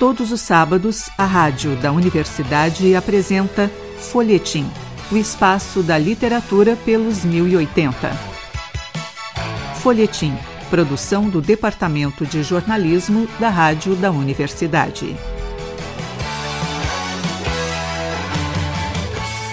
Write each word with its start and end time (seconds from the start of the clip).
Todos 0.00 0.32
os 0.32 0.40
sábados, 0.40 1.10
a 1.18 1.26
rádio 1.26 1.76
da 1.76 1.92
universidade 1.92 2.94
apresenta 2.94 3.70
Folhetim, 3.98 4.66
o 5.12 5.16
espaço 5.18 5.82
da 5.82 5.98
literatura 5.98 6.74
pelos 6.86 7.22
1080. 7.22 8.08
Folhetim, 9.74 10.32
produção 10.70 11.28
do 11.28 11.42
Departamento 11.42 12.24
de 12.24 12.42
Jornalismo 12.42 13.28
da 13.38 13.50
Rádio 13.50 13.94
da 13.94 14.10
Universidade. 14.10 15.14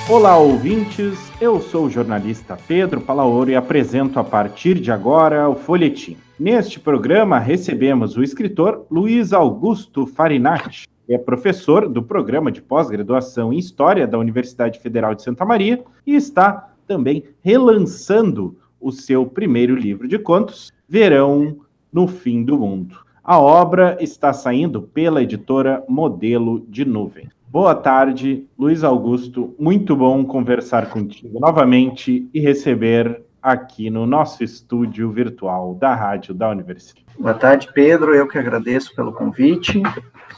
Olá, 0.07 0.37
ouvintes. 0.37 1.19
Eu 1.41 1.59
sou 1.59 1.87
o 1.87 1.89
jornalista 1.89 2.57
Pedro 2.65 3.01
Palaoro 3.01 3.51
e 3.51 3.55
apresento 3.57 4.17
a 4.17 4.23
partir 4.23 4.75
de 4.75 4.93
agora 4.93 5.49
o 5.49 5.57
Folhetim. 5.57 6.15
Neste 6.39 6.79
programa 6.79 7.39
recebemos 7.39 8.15
o 8.15 8.21
escritor 8.21 8.85
Luiz 8.91 9.33
Augusto 9.33 10.05
Farinati, 10.05 10.87
que 11.07 11.13
é 11.15 11.17
professor 11.17 11.89
do 11.89 12.03
programa 12.03 12.51
de 12.51 12.61
pós-graduação 12.61 13.51
em 13.51 13.57
História 13.57 14.05
da 14.05 14.19
Universidade 14.19 14.79
Federal 14.79 15.15
de 15.15 15.23
Santa 15.23 15.43
Maria 15.43 15.83
e 16.05 16.13
está 16.13 16.73
também 16.85 17.23
relançando 17.41 18.55
o 18.79 18.91
seu 18.91 19.25
primeiro 19.25 19.73
livro 19.73 20.07
de 20.07 20.19
contos, 20.19 20.71
Verão 20.87 21.57
no 21.91 22.07
Fim 22.07 22.43
do 22.43 22.59
Mundo. 22.59 22.99
A 23.23 23.39
obra 23.39 23.97
está 23.99 24.31
saindo 24.31 24.83
pela 24.83 25.23
editora 25.23 25.83
Modelo 25.89 26.63
de 26.69 26.85
Nuvem. 26.85 27.29
Boa 27.49 27.73
tarde, 27.73 28.45
Luiz 28.59 28.83
Augusto. 28.83 29.55
Muito 29.57 29.95
bom 29.95 30.23
conversar 30.23 30.91
contigo 30.91 31.39
novamente 31.39 32.29
e 32.31 32.39
receber 32.39 33.23
aqui 33.41 33.89
no 33.89 34.05
nosso 34.05 34.43
estúdio 34.43 35.11
virtual 35.11 35.75
da 35.75 35.95
Rádio 35.95 36.33
da 36.33 36.49
Universidade. 36.49 37.05
Boa 37.19 37.33
tarde, 37.33 37.69
Pedro. 37.73 38.13
Eu 38.13 38.27
que 38.27 38.37
agradeço 38.37 38.95
pelo 38.95 39.13
convite. 39.13 39.81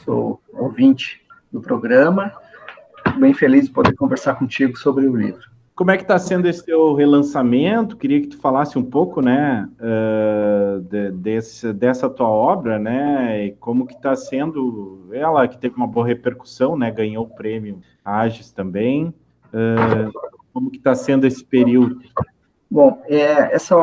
Sou 0.03 0.41
ouvinte 0.53 1.21
do 1.51 1.59
programa. 1.61 2.31
Bem 3.17 3.33
feliz 3.33 3.65
de 3.65 3.71
poder 3.71 3.95
conversar 3.95 4.35
contigo 4.35 4.77
sobre 4.77 5.07
o 5.07 5.15
livro. 5.15 5.49
Como 5.79 5.91
é 5.91 5.95
que 5.95 6.03
está 6.03 6.19
sendo 6.19 6.45
esse 6.45 6.65
teu 6.65 6.93
relançamento? 6.93 7.95
Queria 7.95 8.19
que 8.19 8.27
tu 8.27 8.37
falasse 8.37 8.77
um 8.77 8.83
pouco, 8.83 9.21
né, 9.21 9.69
uh, 9.79 10.81
de, 10.81 11.11
desse, 11.11 11.71
dessa 11.71 12.09
tua 12.09 12.27
obra, 12.27 12.77
né, 12.77 13.45
e 13.45 13.51
como 13.53 13.87
que 13.87 13.93
está 13.93 14.13
sendo 14.13 15.07
ela 15.13 15.47
que 15.47 15.57
teve 15.57 15.75
uma 15.77 15.87
boa 15.87 16.05
repercussão, 16.05 16.77
né, 16.77 16.91
ganhou 16.91 17.23
o 17.23 17.29
prêmio 17.29 17.79
Agis 18.03 18.51
também. 18.51 19.13
Uh, 19.53 20.11
como 20.51 20.69
que 20.69 20.77
está 20.77 20.93
sendo 20.95 21.25
esse 21.25 21.45
período? 21.45 22.01
Bom, 22.69 23.01
é, 23.07 23.55
essa 23.55 23.75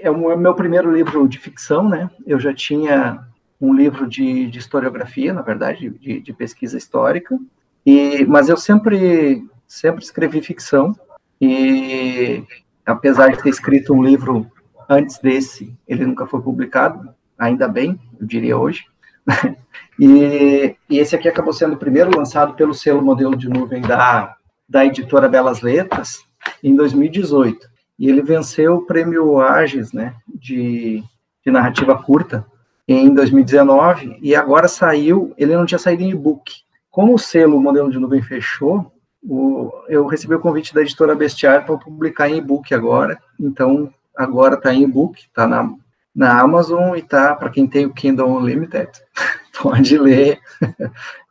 é 0.00 0.10
o 0.10 0.36
meu 0.36 0.54
primeiro 0.54 0.94
livro 0.94 1.28
de 1.28 1.38
ficção, 1.38 1.88
né? 1.88 2.08
Eu 2.26 2.38
já 2.38 2.54
tinha 2.54 3.26
um 3.60 3.74
livro 3.74 4.06
de, 4.06 4.48
de 4.48 4.58
historiografia, 4.58 5.32
na 5.32 5.42
verdade, 5.42 5.90
de, 5.90 6.20
de 6.20 6.32
pesquisa 6.32 6.78
histórica, 6.78 7.36
e 7.84 8.24
mas 8.26 8.48
eu 8.48 8.56
sempre 8.56 9.44
sempre 9.66 10.02
escrevi 10.02 10.40
ficção 10.40 10.94
e 11.40 12.42
apesar 12.86 13.30
de 13.30 13.42
ter 13.42 13.50
escrito 13.50 13.92
um 13.92 14.02
livro 14.02 14.50
antes 14.88 15.18
desse, 15.18 15.76
ele 15.86 16.06
nunca 16.06 16.26
foi 16.26 16.40
publicado, 16.40 17.14
ainda 17.36 17.68
bem, 17.68 18.00
eu 18.18 18.26
diria 18.26 18.56
hoje. 18.56 18.86
e, 20.00 20.74
e, 20.88 20.98
esse 20.98 21.14
aqui 21.14 21.28
acabou 21.28 21.52
sendo 21.52 21.74
o 21.74 21.78
primeiro 21.78 22.16
lançado 22.16 22.54
pelo 22.54 22.72
selo 22.72 23.02
modelo 23.02 23.36
de 23.36 23.48
nuvem 23.48 23.82
da, 23.82 24.34
da 24.66 24.86
editora 24.86 25.28
Belas 25.28 25.60
Letras 25.60 26.24
em 26.62 26.74
2018. 26.74 27.68
E 27.98 28.08
ele 28.08 28.22
venceu 28.22 28.76
o 28.76 28.86
prêmio 28.86 29.40
Agis, 29.40 29.92
né, 29.92 30.14
de, 30.28 31.02
de 31.44 31.50
narrativa 31.50 32.00
curta, 32.00 32.46
em 32.86 33.12
2019, 33.12 34.18
e 34.22 34.34
agora 34.34 34.66
saiu, 34.66 35.34
ele 35.36 35.54
não 35.54 35.66
tinha 35.66 35.78
saído 35.78 36.02
em 36.02 36.10
e-book. 36.10 36.62
Como 36.90 37.14
o 37.14 37.18
selo 37.18 37.60
modelo 37.60 37.90
de 37.90 37.98
nuvem 37.98 38.22
fechou, 38.22 38.90
o, 39.22 39.70
eu 39.88 40.06
recebi 40.06 40.34
o 40.34 40.40
convite 40.40 40.72
da 40.72 40.80
editora 40.80 41.14
Bestiário 41.14 41.66
para 41.66 41.76
publicar 41.76 42.30
em 42.30 42.38
e-book 42.38 42.72
agora. 42.72 43.18
Então, 43.38 43.92
agora 44.16 44.54
está 44.54 44.72
em 44.72 44.84
e-book, 44.84 45.20
está 45.20 45.46
na, 45.46 45.70
na 46.14 46.40
Amazon 46.40 46.96
e 46.96 47.00
está 47.00 47.34
para 47.34 47.50
quem 47.50 47.66
tem 47.66 47.84
o 47.84 47.92
Kindle 47.92 48.30
Unlimited. 48.30 48.90
Pode 49.60 49.98
ler, 49.98 50.40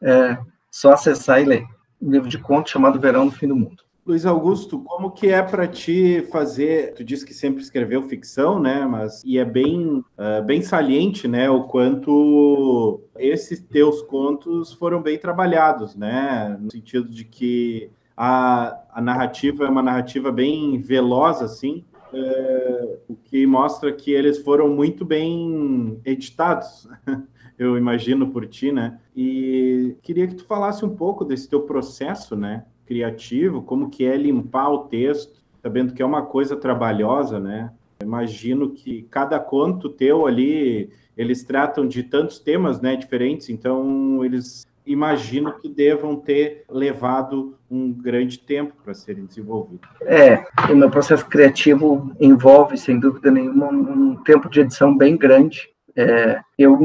é, 0.04 0.38
só 0.70 0.94
acessar 0.94 1.42
e 1.42 1.46
ler. 1.46 1.66
Um 2.00 2.12
livro 2.12 2.30
de 2.30 2.38
contos 2.38 2.72
chamado 2.72 3.00
Verão 3.00 3.26
no 3.26 3.32
Fim 3.32 3.48
do 3.48 3.56
Mundo. 3.56 3.87
Luiz 4.08 4.26
Augusto, 4.26 4.80
como 4.80 5.12
que 5.12 5.28
é 5.28 5.42
para 5.42 5.68
ti 5.68 6.26
fazer? 6.32 6.94
Tu 6.94 7.04
disse 7.04 7.26
que 7.26 7.34
sempre 7.34 7.62
escreveu 7.62 8.02
ficção, 8.04 8.58
né? 8.58 8.86
Mas 8.86 9.22
e 9.26 9.38
é 9.38 9.44
bem, 9.44 9.98
uh, 9.98 10.42
bem 10.46 10.62
saliente, 10.62 11.28
né? 11.28 11.50
O 11.50 11.66
quanto 11.66 13.02
esses 13.18 13.60
teus 13.60 14.02
contos 14.02 14.72
foram 14.72 15.02
bem 15.02 15.18
trabalhados, 15.18 15.94
né? 15.94 16.58
No 16.58 16.72
sentido 16.72 17.10
de 17.10 17.26
que 17.26 17.92
a, 18.16 18.82
a 18.94 19.02
narrativa 19.02 19.66
é 19.66 19.70
uma 19.70 19.84
narrativa 19.84 20.32
bem 20.32 20.80
veloz, 20.80 21.42
assim, 21.42 21.84
uh, 22.14 22.98
o 23.10 23.16
que 23.18 23.46
mostra 23.46 23.92
que 23.92 24.12
eles 24.12 24.38
foram 24.38 24.70
muito 24.70 25.04
bem 25.04 26.00
editados. 26.06 26.88
eu 27.60 27.78
imagino 27.78 28.30
por 28.30 28.48
ti, 28.48 28.72
né? 28.72 29.02
E 29.14 29.98
queria 30.02 30.28
que 30.28 30.36
tu 30.36 30.46
falasse 30.46 30.86
um 30.86 30.96
pouco 30.96 31.26
desse 31.26 31.50
teu 31.50 31.64
processo, 31.64 32.38
né? 32.38 32.64
Criativo, 32.88 33.62
como 33.62 33.90
que 33.90 34.06
é 34.06 34.16
limpar 34.16 34.70
o 34.70 34.86
texto, 34.86 35.44
sabendo 35.62 35.94
que 35.94 36.02
é 36.02 36.06
uma 36.06 36.24
coisa 36.24 36.56
trabalhosa, 36.56 37.40
né? 37.40 37.72
Imagino 38.02 38.70
que 38.72 39.04
cada 39.10 39.40
conto 39.40 39.90
teu 39.90 40.26
ali, 40.26 40.90
eles 41.18 41.44
tratam 41.44 41.88
de 41.88 42.04
tantos 42.04 42.40
temas, 42.40 42.80
né, 42.80 42.96
diferentes, 42.96 43.50
então 43.50 44.24
eles 44.24 44.66
imagino 44.86 45.52
que 45.60 45.68
devam 45.68 46.16
ter 46.16 46.64
levado 46.70 47.58
um 47.70 47.92
grande 47.92 48.40
tempo 48.40 48.74
para 48.82 48.94
serem 48.94 49.26
desenvolvidos. 49.26 49.90
É, 50.02 50.46
o 50.72 50.76
meu 50.76 50.90
processo 50.90 51.26
criativo 51.26 52.16
envolve, 52.20 52.78
sem 52.78 52.98
dúvida 52.98 53.30
nenhuma, 53.30 53.68
um 53.68 54.16
tempo 54.24 54.50
de 54.50 54.62
edição 54.62 54.98
bem 54.98 55.18
grande. 55.18 55.70
É, 55.94 56.40
eu 56.58 56.80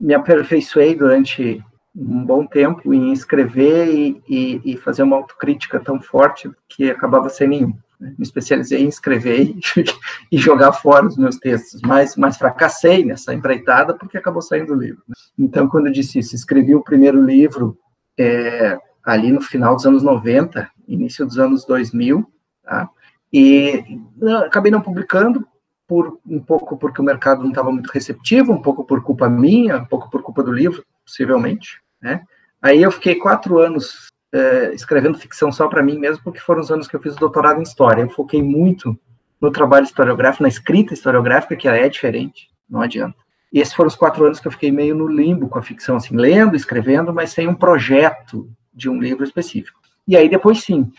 me 0.00 0.14
aperfeiçoei 0.14 0.94
durante 0.94 1.62
um 1.96 2.24
bom 2.24 2.44
tempo 2.44 2.92
em 2.92 3.12
escrever 3.12 3.88
e, 3.88 4.22
e, 4.28 4.72
e, 4.72 4.76
fazer 4.76 5.04
uma 5.04 5.16
autocrítica 5.16 5.78
tão 5.78 6.00
forte 6.00 6.50
que 6.68 6.90
acabava 6.90 7.28
sem 7.28 7.46
nenhum. 7.46 7.72
Né? 8.00 8.14
Me 8.18 8.24
especializei 8.24 8.82
em 8.82 8.88
escrever 8.88 9.54
e, 10.32 10.36
jogar 10.36 10.72
fora 10.72 11.06
os 11.06 11.16
meus 11.16 11.36
textos, 11.36 11.80
mas, 11.82 12.16
mas 12.16 12.36
fracassei 12.36 13.04
nessa 13.04 13.32
empreitada 13.32 13.94
porque 13.94 14.18
acabou 14.18 14.42
saindo 14.42 14.72
o 14.72 14.76
livro. 14.76 15.02
Né? 15.06 15.14
Então, 15.38 15.68
quando 15.68 15.86
eu 15.86 15.92
disse 15.92 16.18
isso, 16.18 16.34
escrevi 16.34 16.74
o 16.74 16.82
primeiro 16.82 17.24
livro 17.24 17.78
é, 18.18 18.76
ali 19.04 19.30
no 19.30 19.40
final 19.40 19.76
dos 19.76 19.86
anos 19.86 20.02
90, 20.02 20.68
início 20.88 21.24
dos 21.24 21.38
anos 21.38 21.64
2000, 21.64 22.26
tá? 22.64 22.90
e 23.32 24.00
não, 24.16 24.38
acabei 24.38 24.72
não 24.72 24.80
publicando, 24.80 25.46
por 25.86 26.18
um 26.26 26.40
pouco 26.40 26.78
porque 26.78 27.00
o 27.00 27.04
mercado 27.04 27.42
não 27.42 27.50
estava 27.50 27.70
muito 27.70 27.88
receptivo, 27.88 28.52
um 28.52 28.62
pouco 28.62 28.84
por 28.84 29.02
culpa 29.02 29.28
minha, 29.28 29.76
um 29.76 29.84
pouco 29.84 30.10
por 30.10 30.22
culpa 30.22 30.42
do 30.42 30.50
livro, 30.50 30.82
possivelmente 31.04 31.83
né? 32.04 32.22
Aí 32.60 32.82
eu 32.82 32.90
fiquei 32.90 33.14
quatro 33.14 33.58
anos 33.58 34.08
é, 34.32 34.74
escrevendo 34.74 35.18
ficção 35.18 35.50
só 35.50 35.66
para 35.68 35.82
mim 35.82 35.98
mesmo, 35.98 36.22
porque 36.22 36.38
foram 36.38 36.60
os 36.60 36.70
anos 36.70 36.86
que 36.86 36.94
eu 36.94 37.00
fiz 37.00 37.16
o 37.16 37.18
doutorado 37.18 37.58
em 37.58 37.62
história. 37.62 38.02
Eu 38.02 38.10
foquei 38.10 38.42
muito 38.42 38.98
no 39.40 39.50
trabalho 39.50 39.84
historiográfico, 39.84 40.42
na 40.42 40.48
escrita 40.48 40.92
historiográfica, 40.92 41.56
que 41.56 41.66
é 41.66 41.88
diferente, 41.88 42.50
não 42.68 42.82
adianta. 42.82 43.16
E 43.50 43.58
esses 43.58 43.72
foram 43.72 43.88
os 43.88 43.96
quatro 43.96 44.24
anos 44.24 44.38
que 44.38 44.46
eu 44.46 44.52
fiquei 44.52 44.70
meio 44.70 44.94
no 44.94 45.06
limbo 45.06 45.48
com 45.48 45.58
a 45.58 45.62
ficção, 45.62 45.96
assim, 45.96 46.14
lendo, 46.14 46.56
escrevendo, 46.56 47.12
mas 47.12 47.30
sem 47.30 47.48
um 47.48 47.54
projeto 47.54 48.50
de 48.72 48.90
um 48.90 49.00
livro 49.00 49.24
específico. 49.24 49.80
E 50.06 50.16
aí 50.16 50.28
depois 50.28 50.62
sim, 50.62 50.92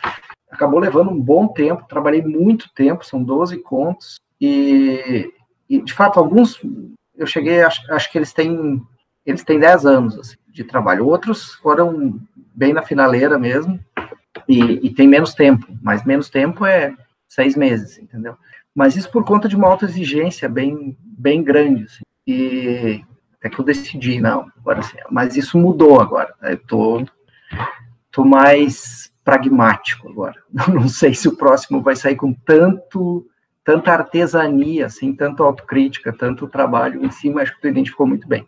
acabou 0.49 0.79
levando 0.79 1.11
um 1.11 1.21
bom 1.21 1.47
tempo, 1.47 1.85
trabalhei 1.87 2.23
muito 2.23 2.73
tempo, 2.73 3.05
são 3.05 3.21
12 3.21 3.57
contos, 3.59 4.19
e, 4.41 5.31
e 5.69 5.81
de 5.81 5.93
fato 5.93 6.19
alguns 6.19 6.59
eu 7.15 7.27
cheguei, 7.27 7.61
acho, 7.61 7.81
acho 7.91 8.11
que 8.11 8.17
eles 8.17 8.33
têm 8.33 8.81
eles 9.25 9.43
têm 9.43 9.59
10 9.59 9.85
anos, 9.85 10.19
assim 10.19 10.35
de 10.55 10.63
trabalho. 10.63 11.05
Outros 11.05 11.53
foram 11.55 12.19
bem 12.53 12.73
na 12.73 12.81
finaleira 12.81 13.37
mesmo, 13.37 13.79
e, 14.47 14.87
e 14.87 14.89
tem 14.89 15.07
menos 15.07 15.33
tempo, 15.33 15.67
mas 15.81 16.05
menos 16.05 16.29
tempo 16.29 16.65
é 16.65 16.93
seis 17.27 17.55
meses, 17.55 17.97
entendeu? 17.97 18.37
Mas 18.73 18.95
isso 18.95 19.11
por 19.11 19.25
conta 19.25 19.47
de 19.47 19.55
uma 19.55 19.67
alta 19.67 19.85
exigência 19.85 20.47
bem, 20.47 20.97
bem 21.01 21.43
grande. 21.43 21.83
Assim. 21.83 22.03
E 22.25 23.03
é 23.43 23.49
que 23.49 23.59
eu 23.59 23.65
decidi, 23.65 24.19
não, 24.19 24.49
agora 24.57 24.81
sim. 24.81 24.97
Mas 25.09 25.35
isso 25.35 25.57
mudou 25.57 26.01
agora. 26.01 26.33
Né? 26.41 26.53
Eu 26.53 26.57
tô, 26.57 27.05
tô 28.11 28.25
mais 28.25 29.11
pragmático 29.23 30.09
agora. 30.09 30.35
Não 30.71 30.87
sei 30.87 31.13
se 31.13 31.27
o 31.27 31.35
próximo 31.35 31.81
vai 31.81 31.95
sair 31.95 32.15
com 32.15 32.33
tanto 32.33 33.27
tanta 33.63 33.91
artesania, 33.91 34.85
assim, 34.85 35.11
tanto 35.11 35.41
autocrítica, 35.41 36.13
tanto 36.13 36.47
trabalho 36.47 37.03
em 37.03 37.09
cima, 37.09 37.41
acho 37.41 37.55
que 37.55 37.61
tu 37.61 37.67
identificou 37.67 38.05
muito 38.05 38.27
bem. 38.27 38.47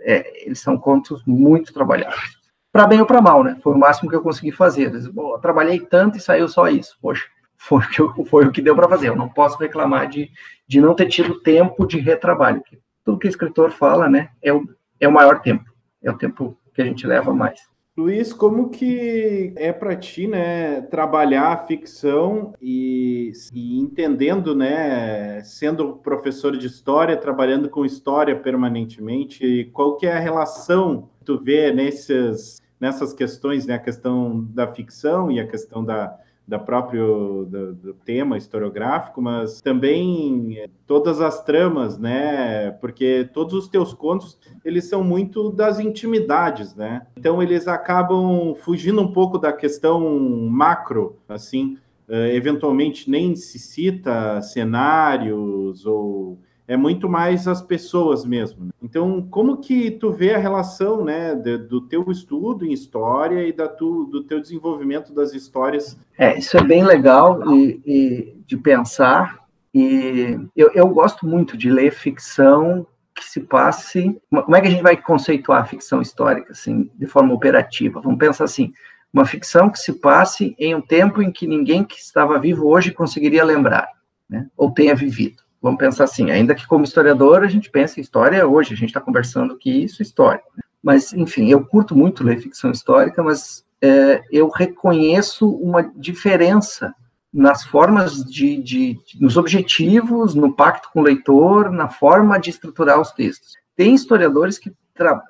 É, 0.00 0.46
eles 0.46 0.60
são 0.60 0.78
contos 0.78 1.22
muito 1.26 1.72
trabalhados. 1.72 2.36
Para 2.72 2.86
bem 2.86 3.00
ou 3.00 3.06
para 3.06 3.22
mal, 3.22 3.42
né? 3.42 3.58
Foi 3.62 3.74
o 3.74 3.78
máximo 3.78 4.08
que 4.08 4.16
eu 4.16 4.22
consegui 4.22 4.52
fazer. 4.52 4.92
Eu, 4.94 5.12
bom, 5.12 5.38
trabalhei 5.38 5.80
tanto 5.80 6.18
e 6.18 6.20
saiu 6.20 6.48
só 6.48 6.68
isso. 6.68 6.96
Poxa, 7.00 7.24
foi 7.56 7.78
o 7.78 7.88
que, 7.88 8.00
eu, 8.00 8.24
foi 8.26 8.46
o 8.46 8.52
que 8.52 8.62
deu 8.62 8.74
para 8.74 8.88
fazer. 8.88 9.08
Eu 9.08 9.16
não 9.16 9.28
posso 9.28 9.58
reclamar 9.58 10.08
de, 10.08 10.30
de 10.66 10.80
não 10.80 10.94
ter 10.94 11.06
tido 11.06 11.40
tempo 11.40 11.86
de 11.86 11.98
retrabalho. 11.98 12.62
Tudo 13.04 13.18
que 13.18 13.26
o 13.26 13.30
escritor 13.30 13.70
fala, 13.70 14.08
né, 14.08 14.30
é 14.42 14.52
o, 14.52 14.66
é 15.00 15.08
o 15.08 15.12
maior 15.12 15.40
tempo. 15.40 15.64
É 16.02 16.10
o 16.10 16.18
tempo 16.18 16.58
que 16.74 16.82
a 16.82 16.84
gente 16.84 17.06
leva 17.06 17.32
mais. 17.32 17.60
Luiz, 17.96 18.30
como 18.30 18.68
que 18.68 19.54
é 19.56 19.72
para 19.72 19.96
ti, 19.96 20.26
né, 20.26 20.82
trabalhar 20.82 21.52
a 21.52 21.66
ficção 21.66 22.52
e, 22.60 23.32
e, 23.54 23.78
entendendo, 23.78 24.54
né, 24.54 25.42
sendo 25.42 25.96
professor 25.96 26.54
de 26.58 26.66
história, 26.66 27.16
trabalhando 27.16 27.70
com 27.70 27.86
história 27.86 28.38
permanentemente, 28.38 29.70
qual 29.72 29.96
que 29.96 30.06
é 30.06 30.12
a 30.12 30.20
relação 30.20 31.08
que 31.18 31.24
tu 31.24 31.42
vê 31.42 31.72
nesses, 31.72 32.60
nessas 32.78 33.14
questões, 33.14 33.64
né, 33.64 33.74
a 33.76 33.78
questão 33.78 34.44
da 34.50 34.70
ficção 34.70 35.32
e 35.32 35.40
a 35.40 35.46
questão 35.46 35.82
da, 35.82 36.18
da 36.46 36.58
próprio 36.58 37.46
do, 37.50 37.74
do, 37.74 37.94
tema 37.94 38.38
historiográfico, 38.38 39.20
mas 39.20 39.60
também 39.60 40.58
eh, 40.58 40.68
todas 40.86 41.20
as 41.20 41.42
tramas, 41.42 41.98
né? 41.98 42.70
Porque 42.80 43.28
todos 43.32 43.52
os 43.54 43.68
teus 43.68 43.92
contos 43.92 44.38
eles 44.64 44.88
são 44.88 45.02
muito 45.02 45.50
das 45.50 45.80
intimidades, 45.80 46.74
né? 46.76 47.06
Então 47.16 47.42
eles 47.42 47.66
acabam 47.66 48.54
fugindo 48.54 49.02
um 49.02 49.12
pouco 49.12 49.38
da 49.38 49.52
questão 49.52 50.08
macro, 50.48 51.18
assim. 51.28 51.78
Uh, 52.08 52.30
eventualmente 52.32 53.10
nem 53.10 53.34
se 53.34 53.58
cita 53.58 54.40
cenários 54.40 55.84
ou 55.84 56.38
é 56.68 56.76
muito 56.76 57.08
mais 57.08 57.46
as 57.46 57.62
pessoas 57.62 58.24
mesmo. 58.24 58.66
Né? 58.66 58.70
Então, 58.82 59.22
como 59.30 59.58
que 59.58 59.90
tu 59.90 60.10
vê 60.10 60.34
a 60.34 60.38
relação, 60.38 61.04
né, 61.04 61.34
de, 61.34 61.58
do 61.58 61.80
teu 61.80 62.10
estudo 62.10 62.66
em 62.66 62.72
história 62.72 63.46
e 63.46 63.52
da 63.52 63.68
tu, 63.68 64.04
do 64.04 64.24
teu 64.24 64.40
desenvolvimento 64.40 65.14
das 65.14 65.32
histórias? 65.32 65.98
É, 66.18 66.38
isso 66.38 66.56
é 66.56 66.62
bem 66.62 66.84
legal 66.84 67.54
e, 67.54 67.80
e 67.86 68.36
de 68.46 68.56
pensar. 68.56 69.46
E 69.72 70.38
eu, 70.56 70.70
eu 70.74 70.88
gosto 70.88 71.26
muito 71.26 71.56
de 71.56 71.70
ler 71.70 71.92
ficção 71.92 72.86
que 73.14 73.24
se 73.24 73.40
passe. 73.40 74.20
Como 74.30 74.56
é 74.56 74.60
que 74.60 74.66
a 74.66 74.70
gente 74.70 74.82
vai 74.82 74.96
conceituar 74.96 75.62
a 75.62 75.66
ficção 75.66 76.02
histórica, 76.02 76.52
assim, 76.52 76.90
de 76.94 77.06
forma 77.06 77.32
operativa? 77.32 78.00
Vamos 78.00 78.18
pensar 78.18 78.44
assim: 78.44 78.72
uma 79.12 79.24
ficção 79.24 79.70
que 79.70 79.78
se 79.78 79.94
passe 79.94 80.54
em 80.58 80.74
um 80.74 80.80
tempo 80.80 81.22
em 81.22 81.30
que 81.30 81.46
ninguém 81.46 81.84
que 81.84 81.98
estava 81.98 82.38
vivo 82.38 82.66
hoje 82.66 82.92
conseguiria 82.92 83.44
lembrar, 83.44 83.88
né? 84.28 84.48
ou 84.56 84.70
tenha 84.70 84.94
vivido. 84.94 85.45
Vamos 85.66 85.80
pensar 85.80 86.04
assim, 86.04 86.30
ainda 86.30 86.54
que 86.54 86.64
como 86.64 86.84
historiador 86.84 87.42
a 87.42 87.48
gente 87.48 87.68
pensa 87.68 87.98
em 87.98 88.00
história 88.00 88.46
hoje, 88.46 88.72
a 88.72 88.76
gente 88.76 88.90
está 88.90 89.00
conversando 89.00 89.54
aqui 89.54 89.82
isso, 89.82 90.00
história. 90.00 90.40
Mas, 90.80 91.12
enfim, 91.12 91.50
eu 91.50 91.66
curto 91.66 91.92
muito 91.92 92.22
ler 92.22 92.38
ficção 92.38 92.70
histórica, 92.70 93.20
mas 93.20 93.64
é, 93.82 94.22
eu 94.30 94.48
reconheço 94.48 95.50
uma 95.50 95.82
diferença 95.96 96.94
nas 97.34 97.64
formas 97.64 98.24
de, 98.24 98.62
de, 98.62 98.96
nos 99.20 99.36
objetivos, 99.36 100.36
no 100.36 100.54
pacto 100.54 100.88
com 100.92 101.00
o 101.00 101.02
leitor, 101.02 101.72
na 101.72 101.88
forma 101.88 102.38
de 102.38 102.50
estruturar 102.50 103.00
os 103.00 103.10
textos. 103.10 103.54
Tem 103.74 103.92
historiadores 103.92 104.60
que 104.60 104.72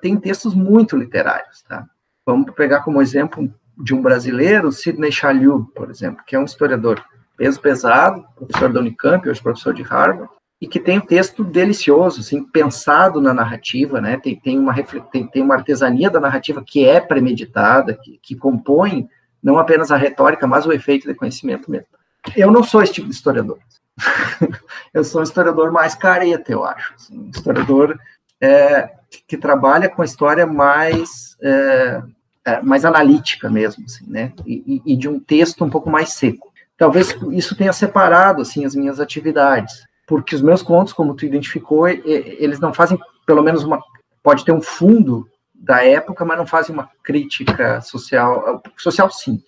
têm 0.01 0.17
textos 0.17 0.53
muito 0.53 0.95
literários, 0.95 1.63
tá? 1.63 1.83
Vamos 2.23 2.53
pegar 2.53 2.81
como 2.81 3.01
exemplo 3.01 3.51
de 3.75 3.95
um 3.95 4.03
brasileiro, 4.03 4.71
Sidney 4.71 5.11
Chalhoub, 5.11 5.71
por 5.73 5.89
exemplo, 5.89 6.23
que 6.27 6.35
é 6.35 6.39
um 6.39 6.45
historiador 6.45 7.03
peso 7.37 7.61
pesado, 7.61 8.25
professor 8.35 8.73
da 8.73 8.79
Unicamp, 8.79 9.29
hoje 9.29 9.41
professor 9.41 9.73
de 9.73 9.83
Harvard, 9.83 10.29
e 10.59 10.67
que 10.67 10.79
tem 10.79 10.97
um 10.97 11.05
texto 11.05 11.43
delicioso, 11.43 12.21
assim, 12.21 12.43
pensado 12.43 13.21
na 13.21 13.31
narrativa, 13.31 14.01
né? 14.01 14.17
Tem, 14.17 14.35
tem, 14.35 14.57
uma, 14.57 14.73
tem, 15.11 15.27
tem 15.27 15.41
uma 15.43 15.53
artesania 15.53 16.09
da 16.09 16.19
narrativa 16.19 16.63
que 16.65 16.83
é 16.83 16.99
premeditada, 16.99 17.93
que, 17.93 18.19
que 18.21 18.35
compõe 18.35 19.07
não 19.41 19.59
apenas 19.59 19.91
a 19.91 19.97
retórica, 19.97 20.47
mas 20.47 20.65
o 20.65 20.73
efeito 20.73 21.07
de 21.07 21.13
conhecimento 21.13 21.69
mesmo. 21.69 21.87
Eu 22.35 22.51
não 22.51 22.63
sou 22.63 22.81
esse 22.81 22.93
tipo 22.93 23.07
de 23.07 23.13
historiador. 23.13 23.59
eu 24.91 25.03
sou 25.03 25.21
um 25.21 25.23
historiador 25.23 25.71
mais 25.71 25.93
careta, 25.93 26.51
eu 26.51 26.65
acho. 26.65 26.95
Assim, 26.95 27.19
um 27.19 27.29
historiador 27.29 27.99
é, 28.41 28.89
que, 29.27 29.37
trabalha 29.37 29.87
com 29.87 30.01
a 30.01 30.05
história 30.05 30.47
mais, 30.47 31.37
é, 31.39 32.01
é, 32.45 32.61
mais 32.63 32.83
analítica 32.83 33.47
mesmo, 33.47 33.85
assim, 33.85 34.05
né? 34.09 34.33
E, 34.45 34.81
e, 34.83 34.95
de 34.95 35.07
um 35.07 35.19
texto 35.19 35.63
um 35.63 35.69
pouco 35.69 35.89
mais 35.89 36.13
seco 36.13 36.51
talvez 36.77 37.15
isso 37.31 37.55
tenha 37.55 37.73
separado 37.73 38.41
assim 38.41 38.65
as 38.65 38.75
minhas 38.75 38.99
atividades, 38.99 39.83
porque 40.07 40.35
os 40.35 40.41
meus 40.41 40.61
contos, 40.61 40.93
como 40.93 41.15
tu 41.15 41.25
identificou, 41.25 41.87
eles 41.87 42.59
não 42.59 42.73
fazem 42.73 42.97
pelo 43.25 43.43
menos 43.43 43.63
uma 43.63 43.81
pode 44.23 44.43
ter 44.43 44.51
um 44.51 44.61
fundo 44.61 45.25
da 45.53 45.83
época, 45.83 46.23
mas 46.25 46.37
não 46.37 46.45
fazem 46.45 46.73
uma 46.73 46.89
crítica 47.03 47.81
social, 47.81 48.61
social 48.77 49.09
sim, 49.09 49.41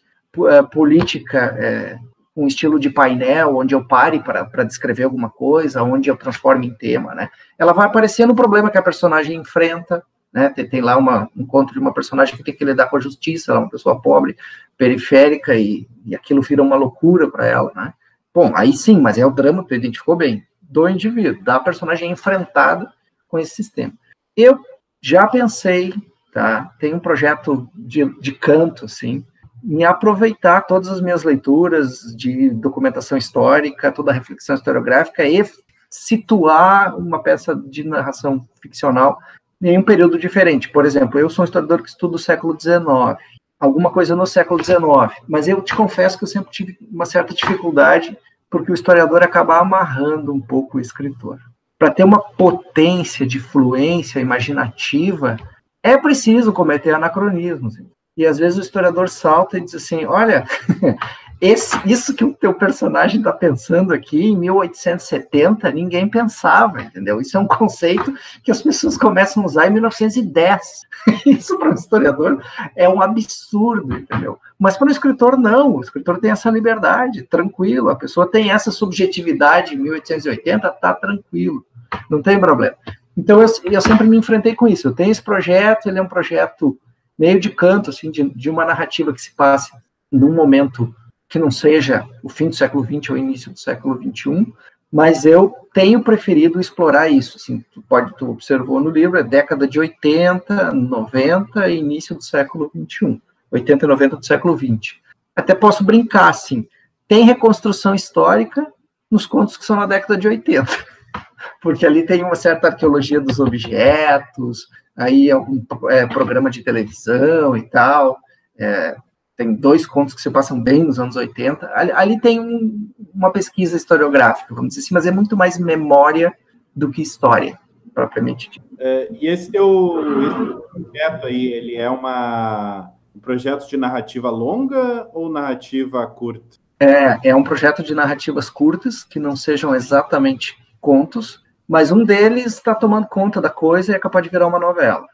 é, 0.49 0.61
política, 0.63 1.55
é, 1.59 1.97
um 2.35 2.47
estilo 2.47 2.79
de 2.79 2.89
painel, 2.89 3.57
onde 3.57 3.75
eu 3.75 3.85
pare 3.85 4.21
para 4.21 4.63
descrever 4.63 5.03
alguma 5.03 5.29
coisa, 5.29 5.83
onde 5.83 6.09
eu 6.09 6.15
transforme 6.15 6.67
em 6.67 6.73
tema, 6.73 7.13
né? 7.13 7.29
Ela 7.57 7.73
vai 7.73 7.87
aparecer 7.87 8.25
no 8.25 8.35
problema 8.35 8.71
que 8.71 8.77
a 8.77 8.81
personagem 8.81 9.37
enfrenta, 9.37 10.03
né? 10.31 10.49
Tem, 10.49 10.67
tem 10.67 10.81
lá 10.81 10.97
uma, 10.97 11.29
um 11.35 11.43
encontro 11.43 11.73
de 11.73 11.79
uma 11.79 11.93
personagem 11.93 12.35
que 12.35 12.43
tem 12.43 12.55
que 12.55 12.65
lidar 12.65 12.87
com 12.87 12.97
a 12.97 12.99
justiça, 12.99 13.51
ela 13.51 13.61
é 13.61 13.63
uma 13.63 13.69
pessoa 13.69 14.01
pobre, 14.01 14.37
periférica, 14.77 15.55
e, 15.55 15.87
e 16.05 16.15
aquilo 16.15 16.41
vira 16.41 16.63
uma 16.63 16.75
loucura 16.75 17.29
para 17.29 17.45
ela, 17.45 17.71
né? 17.75 17.93
Bom, 18.33 18.51
aí 18.55 18.73
sim, 18.73 18.99
mas 18.99 19.17
é 19.17 19.25
o 19.25 19.31
drama, 19.31 19.65
tu 19.65 19.73
identificou 19.73 20.15
bem, 20.15 20.45
do 20.61 20.87
indivíduo, 20.87 21.43
da 21.43 21.59
personagem 21.59 22.11
enfrentada 22.11 22.91
com 23.27 23.39
esse 23.39 23.55
sistema. 23.55 23.93
Eu 24.37 24.59
já 25.01 25.27
pensei, 25.27 25.93
tá? 26.31 26.73
Tem 26.79 26.93
um 26.93 26.99
projeto 26.99 27.67
de, 27.75 28.05
de 28.19 28.31
canto, 28.31 28.85
assim, 28.85 29.25
em 29.63 29.83
aproveitar 29.83 30.61
todas 30.61 30.87
as 30.89 31.01
minhas 31.01 31.23
leituras 31.23 31.99
de 32.15 32.49
documentação 32.51 33.17
histórica, 33.17 33.91
toda 33.91 34.11
a 34.11 34.13
reflexão 34.13 34.55
historiográfica 34.55 35.25
e 35.25 35.43
situar 35.89 36.95
uma 36.97 37.21
peça 37.21 37.55
de 37.55 37.83
narração 37.83 38.47
ficcional 38.61 39.19
em 39.61 39.77
um 39.77 39.83
período 39.83 40.17
diferente. 40.17 40.69
Por 40.69 40.85
exemplo, 40.85 41.19
eu 41.19 41.29
sou 41.29 41.43
um 41.43 41.45
historiador 41.45 41.81
que 41.81 41.89
estuda 41.89 42.15
o 42.15 42.19
século 42.19 42.57
XIX, 42.59 43.17
alguma 43.59 43.91
coisa 43.91 44.15
no 44.15 44.25
século 44.25 44.63
XIX, 44.63 44.79
mas 45.27 45.47
eu 45.47 45.61
te 45.61 45.75
confesso 45.75 46.17
que 46.17 46.23
eu 46.23 46.27
sempre 46.27 46.51
tive 46.51 46.77
uma 46.91 47.05
certa 47.05 47.33
dificuldade, 47.33 48.17
porque 48.49 48.71
o 48.71 48.73
historiador 48.73 49.21
acaba 49.21 49.59
amarrando 49.59 50.33
um 50.33 50.39
pouco 50.39 50.77
o 50.77 50.81
escritor. 50.81 51.39
Para 51.77 51.91
ter 51.91 52.03
uma 52.03 52.19
potência 52.19 53.25
de 53.25 53.39
fluência 53.39 54.19
imaginativa, 54.19 55.37
é 55.83 55.97
preciso 55.97 56.51
cometer 56.51 56.93
anacronismos. 56.93 57.75
E 58.17 58.25
às 58.25 58.37
vezes 58.37 58.57
o 58.57 58.61
historiador 58.61 59.07
salta 59.07 59.57
e 59.57 59.61
diz 59.61 59.75
assim: 59.75 60.05
olha, 60.05 60.45
esse, 61.41 61.77
isso 61.89 62.13
que 62.13 62.23
o 62.23 62.33
teu 62.33 62.53
personagem 62.53 63.19
está 63.19 63.31
pensando 63.31 63.93
aqui 63.93 64.25
em 64.25 64.37
1870, 64.37 65.71
ninguém 65.71 66.09
pensava, 66.09 66.81
entendeu? 66.81 67.21
Isso 67.21 67.37
é 67.37 67.39
um 67.39 67.47
conceito 67.47 68.13
que 68.43 68.51
as 68.51 68.61
pessoas 68.61 68.97
começam 68.97 69.43
a 69.43 69.45
usar 69.45 69.67
em 69.67 69.71
1910. 69.71 70.81
Isso 71.25 71.57
para 71.57 71.69
o 71.69 71.73
historiador 71.73 72.43
é 72.75 72.89
um 72.89 73.01
absurdo, 73.01 73.95
entendeu? 73.95 74.37
Mas 74.59 74.75
para 74.75 74.87
o 74.87 74.91
escritor, 74.91 75.37
não. 75.37 75.77
O 75.77 75.81
escritor 75.81 76.19
tem 76.19 76.31
essa 76.31 76.49
liberdade, 76.49 77.23
tranquilo. 77.23 77.89
A 77.89 77.95
pessoa 77.95 78.29
tem 78.29 78.51
essa 78.51 78.69
subjetividade 78.69 79.75
em 79.75 79.77
1880, 79.77 80.69
tá 80.71 80.93
tranquilo, 80.93 81.65
não 82.09 82.21
tem 82.21 82.37
problema. 82.37 82.75
Então 83.15 83.41
eu, 83.41 83.47
eu 83.63 83.81
sempre 83.81 84.07
me 84.07 84.17
enfrentei 84.17 84.55
com 84.55 84.67
isso. 84.67 84.89
Eu 84.89 84.93
tenho 84.93 85.11
esse 85.11 85.21
projeto, 85.21 85.87
ele 85.87 85.99
é 85.99 86.01
um 86.01 86.07
projeto 86.07 86.77
meio 87.17 87.39
de 87.39 87.49
canto, 87.49 87.91
assim, 87.91 88.11
de, 88.11 88.29
de 88.29 88.49
uma 88.49 88.65
narrativa 88.65 89.13
que 89.13 89.21
se 89.21 89.33
passa 89.33 89.81
num 90.11 90.33
momento 90.33 90.93
que 91.29 91.37
não 91.37 91.51
seja 91.51 92.05
o 92.23 92.27
fim 92.27 92.49
do 92.49 92.55
século 92.55 92.83
XX 92.83 93.11
ou 93.11 93.17
início 93.17 93.51
do 93.51 93.59
século 93.59 94.01
XXI, 94.01 94.51
mas 94.91 95.23
eu 95.23 95.53
tenho 95.73 96.03
preferido 96.03 96.59
explorar 96.59 97.09
isso. 97.09 97.37
Assim, 97.37 97.63
tu 97.71 97.81
pode, 97.83 98.15
tu 98.17 98.29
observou 98.29 98.79
no 98.79 98.89
livro, 98.89 99.19
é 99.19 99.23
década 99.23 99.67
de 99.67 99.79
80, 99.79 100.73
90 100.73 101.69
e 101.69 101.77
início 101.77 102.15
do 102.15 102.23
século 102.23 102.71
XXI, 102.75 103.21
80 103.51 103.85
e 103.85 103.87
90 103.87 104.15
do 104.17 104.25
século 104.25 104.57
XX. 104.57 104.97
Até 105.35 105.53
posso 105.53 105.83
brincar, 105.83 106.29
assim, 106.29 106.67
tem 107.07 107.23
reconstrução 107.23 107.93
histórica 107.93 108.65
nos 109.09 109.27
contos 109.27 109.55
que 109.55 109.65
são 109.65 109.75
na 109.75 109.85
década 109.85 110.17
de 110.17 110.27
80, 110.27 110.65
porque 111.61 111.85
ali 111.85 112.05
tem 112.05 112.23
uma 112.23 112.35
certa 112.35 112.67
arqueologia 112.67 113.21
dos 113.21 113.39
objetos, 113.39 114.67
aí 114.97 115.29
algum 115.29 115.63
é, 115.89 116.07
programa 116.07 116.49
de 116.49 116.63
televisão 116.63 117.55
e 117.55 117.61
tal, 117.61 118.17
é, 118.57 118.95
tem 119.39 119.55
dois 119.55 119.87
contos 119.87 120.13
que 120.13 120.21
se 120.21 120.29
passam 120.29 120.61
bem 120.61 120.83
nos 120.83 120.99
anos 120.99 121.15
80. 121.15 121.71
Ali, 121.73 121.91
ali 121.93 122.19
tem 122.19 122.41
um, 122.41 122.91
uma 123.15 123.31
pesquisa 123.31 123.77
historiográfica, 123.77 124.53
vamos 124.53 124.71
dizer 124.71 124.81
assim, 124.81 124.93
mas 124.93 125.05
é 125.05 125.11
muito 125.11 125.37
mais 125.37 125.57
memória 125.57 126.33
do 126.75 126.91
que 126.91 127.01
história, 127.01 127.57
propriamente 127.93 128.49
dito. 128.49 128.65
É, 128.77 129.07
e 129.13 129.27
esse 129.27 129.49
teu, 129.49 130.03
esse 130.23 130.83
projeto 130.83 131.27
aí, 131.27 131.53
ele 131.53 131.75
é 131.77 131.89
uma, 131.89 132.91
um 133.15 133.19
projeto 133.21 133.65
de 133.69 133.77
narrativa 133.77 134.29
longa 134.29 135.07
ou 135.13 135.29
narrativa 135.29 136.05
curta? 136.05 136.57
É, 136.77 137.29
é 137.29 137.33
um 137.33 137.43
projeto 137.43 137.81
de 137.81 137.95
narrativas 137.95 138.49
curtas, 138.49 139.05
que 139.05 139.19
não 139.19 139.37
sejam 139.37 139.73
exatamente 139.73 140.57
contos, 140.81 141.41
mas 141.65 141.93
um 141.93 142.03
deles 142.03 142.55
está 142.55 142.75
tomando 142.75 143.07
conta 143.07 143.39
da 143.39 143.49
coisa 143.49 143.93
e 143.93 143.95
é 143.95 143.99
capaz 143.99 144.21
de 144.21 144.29
virar 144.29 144.47
uma 144.47 144.59
novela. 144.59 145.07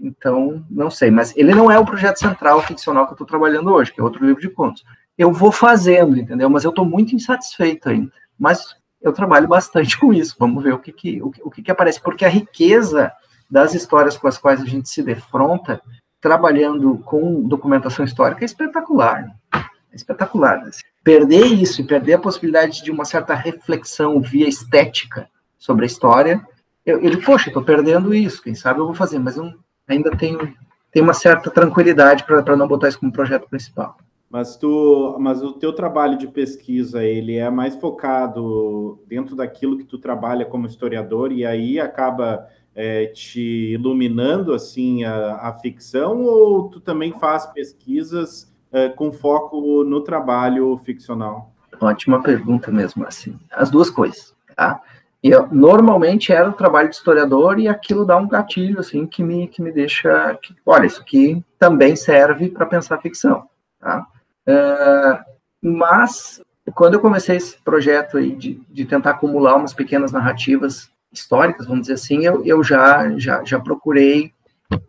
Então, 0.00 0.64
não 0.70 0.90
sei, 0.90 1.10
mas 1.10 1.36
ele 1.36 1.54
não 1.54 1.70
é 1.70 1.78
o 1.78 1.84
projeto 1.84 2.18
central 2.18 2.62
ficcional 2.62 3.06
que 3.06 3.12
eu 3.12 3.14
estou 3.14 3.26
trabalhando 3.26 3.72
hoje, 3.72 3.92
que 3.92 4.00
é 4.00 4.04
outro 4.04 4.24
livro 4.24 4.40
de 4.40 4.48
contos. 4.48 4.84
Eu 5.16 5.32
vou 5.32 5.50
fazendo, 5.50 6.16
entendeu? 6.18 6.48
Mas 6.48 6.64
eu 6.64 6.70
estou 6.70 6.84
muito 6.84 7.14
insatisfeito 7.14 7.88
ainda. 7.88 8.12
Mas 8.38 8.76
eu 9.00 9.12
trabalho 9.12 9.48
bastante 9.48 9.98
com 10.00 10.12
isso. 10.12 10.36
Vamos 10.38 10.62
ver 10.62 10.74
o 10.74 10.78
que, 10.78 10.92
que, 10.92 11.22
o, 11.22 11.32
o 11.44 11.50
que, 11.50 11.62
que 11.62 11.70
aparece, 11.70 12.00
porque 12.00 12.24
a 12.24 12.28
riqueza 12.28 13.12
das 13.50 13.74
histórias 13.74 14.16
com 14.16 14.26
as 14.26 14.38
quais 14.38 14.60
a 14.60 14.64
gente 14.64 14.88
se 14.88 15.02
defronta 15.02 15.80
trabalhando 16.20 16.98
com 17.04 17.46
documentação 17.46 18.04
histórica 18.04 18.44
é 18.44 18.46
espetacular. 18.46 19.26
É 19.54 19.96
espetacular. 19.96 20.58
Assim. 20.60 20.80
Perder 21.02 21.46
isso 21.46 21.80
e 21.80 21.84
perder 21.84 22.14
a 22.14 22.18
possibilidade 22.18 22.82
de 22.82 22.90
uma 22.90 23.04
certa 23.04 23.34
reflexão 23.34 24.20
via 24.20 24.48
estética 24.48 25.28
sobre 25.58 25.84
a 25.84 25.86
história, 25.86 26.42
eu, 26.84 27.22
poxa, 27.22 27.48
estou 27.48 27.62
perdendo 27.62 28.14
isso, 28.14 28.42
quem 28.42 28.54
sabe 28.54 28.80
eu 28.80 28.84
vou 28.84 28.94
fazer, 28.94 29.18
mas 29.18 29.36
eu 29.36 29.52
ainda 29.88 30.10
tenho, 30.16 30.54
tenho 30.90 31.04
uma 31.04 31.14
certa 31.14 31.50
tranquilidade 31.50 32.24
para 32.24 32.56
não 32.56 32.68
botar 32.68 32.88
isso 32.88 32.98
como 32.98 33.12
projeto 33.12 33.48
principal. 33.48 33.96
Mas 34.30 34.56
tu, 34.56 35.16
mas 35.20 35.42
o 35.42 35.52
teu 35.52 35.72
trabalho 35.72 36.18
de 36.18 36.26
pesquisa, 36.26 37.04
ele 37.04 37.36
é 37.36 37.48
mais 37.48 37.76
focado 37.76 38.98
dentro 39.06 39.36
daquilo 39.36 39.78
que 39.78 39.84
tu 39.84 39.96
trabalha 39.96 40.44
como 40.44 40.66
historiador 40.66 41.30
e 41.30 41.46
aí 41.46 41.78
acaba 41.78 42.48
é, 42.74 43.06
te 43.06 43.74
iluminando 43.74 44.52
assim 44.52 45.04
a, 45.04 45.36
a, 45.36 45.52
ficção 45.60 46.22
ou 46.22 46.68
tu 46.68 46.80
também 46.80 47.12
faz 47.12 47.46
pesquisas 47.46 48.52
é, 48.72 48.88
com 48.88 49.12
foco 49.12 49.84
no 49.84 50.00
trabalho 50.00 50.76
ficcional? 50.78 51.52
Ótima 51.80 52.20
pergunta 52.20 52.72
mesmo 52.72 53.06
assim. 53.06 53.38
As 53.52 53.70
duas 53.70 53.88
coisas, 53.88 54.34
tá? 54.56 54.80
Eu, 55.26 55.48
normalmente 55.50 56.30
era 56.34 56.50
o 56.50 56.52
trabalho 56.52 56.90
de 56.90 56.96
historiador 56.96 57.58
e 57.58 57.66
aquilo 57.66 58.04
dá 58.04 58.14
um 58.14 58.28
gatilho 58.28 58.80
assim 58.80 59.06
que 59.06 59.22
me 59.22 59.48
que 59.48 59.62
me 59.62 59.72
deixa, 59.72 60.38
que, 60.42 60.54
olha, 60.66 60.84
isso 60.84 61.00
aqui 61.00 61.42
também 61.58 61.96
serve 61.96 62.50
para 62.50 62.66
pensar 62.66 63.00
ficção, 63.00 63.48
tá? 63.80 64.06
É, 64.46 65.20
mas 65.62 66.42
quando 66.74 66.94
eu 66.94 67.00
comecei 67.00 67.36
esse 67.36 67.56
projeto 67.62 68.18
aí 68.18 68.36
de, 68.36 68.60
de 68.68 68.84
tentar 68.84 69.12
acumular 69.12 69.56
umas 69.56 69.72
pequenas 69.72 70.12
narrativas 70.12 70.90
históricas, 71.10 71.66
vamos 71.66 71.82
dizer 71.82 71.94
assim, 71.94 72.26
eu, 72.26 72.44
eu 72.44 72.62
já, 72.62 73.18
já, 73.18 73.42
já 73.44 73.58
procurei 73.58 74.30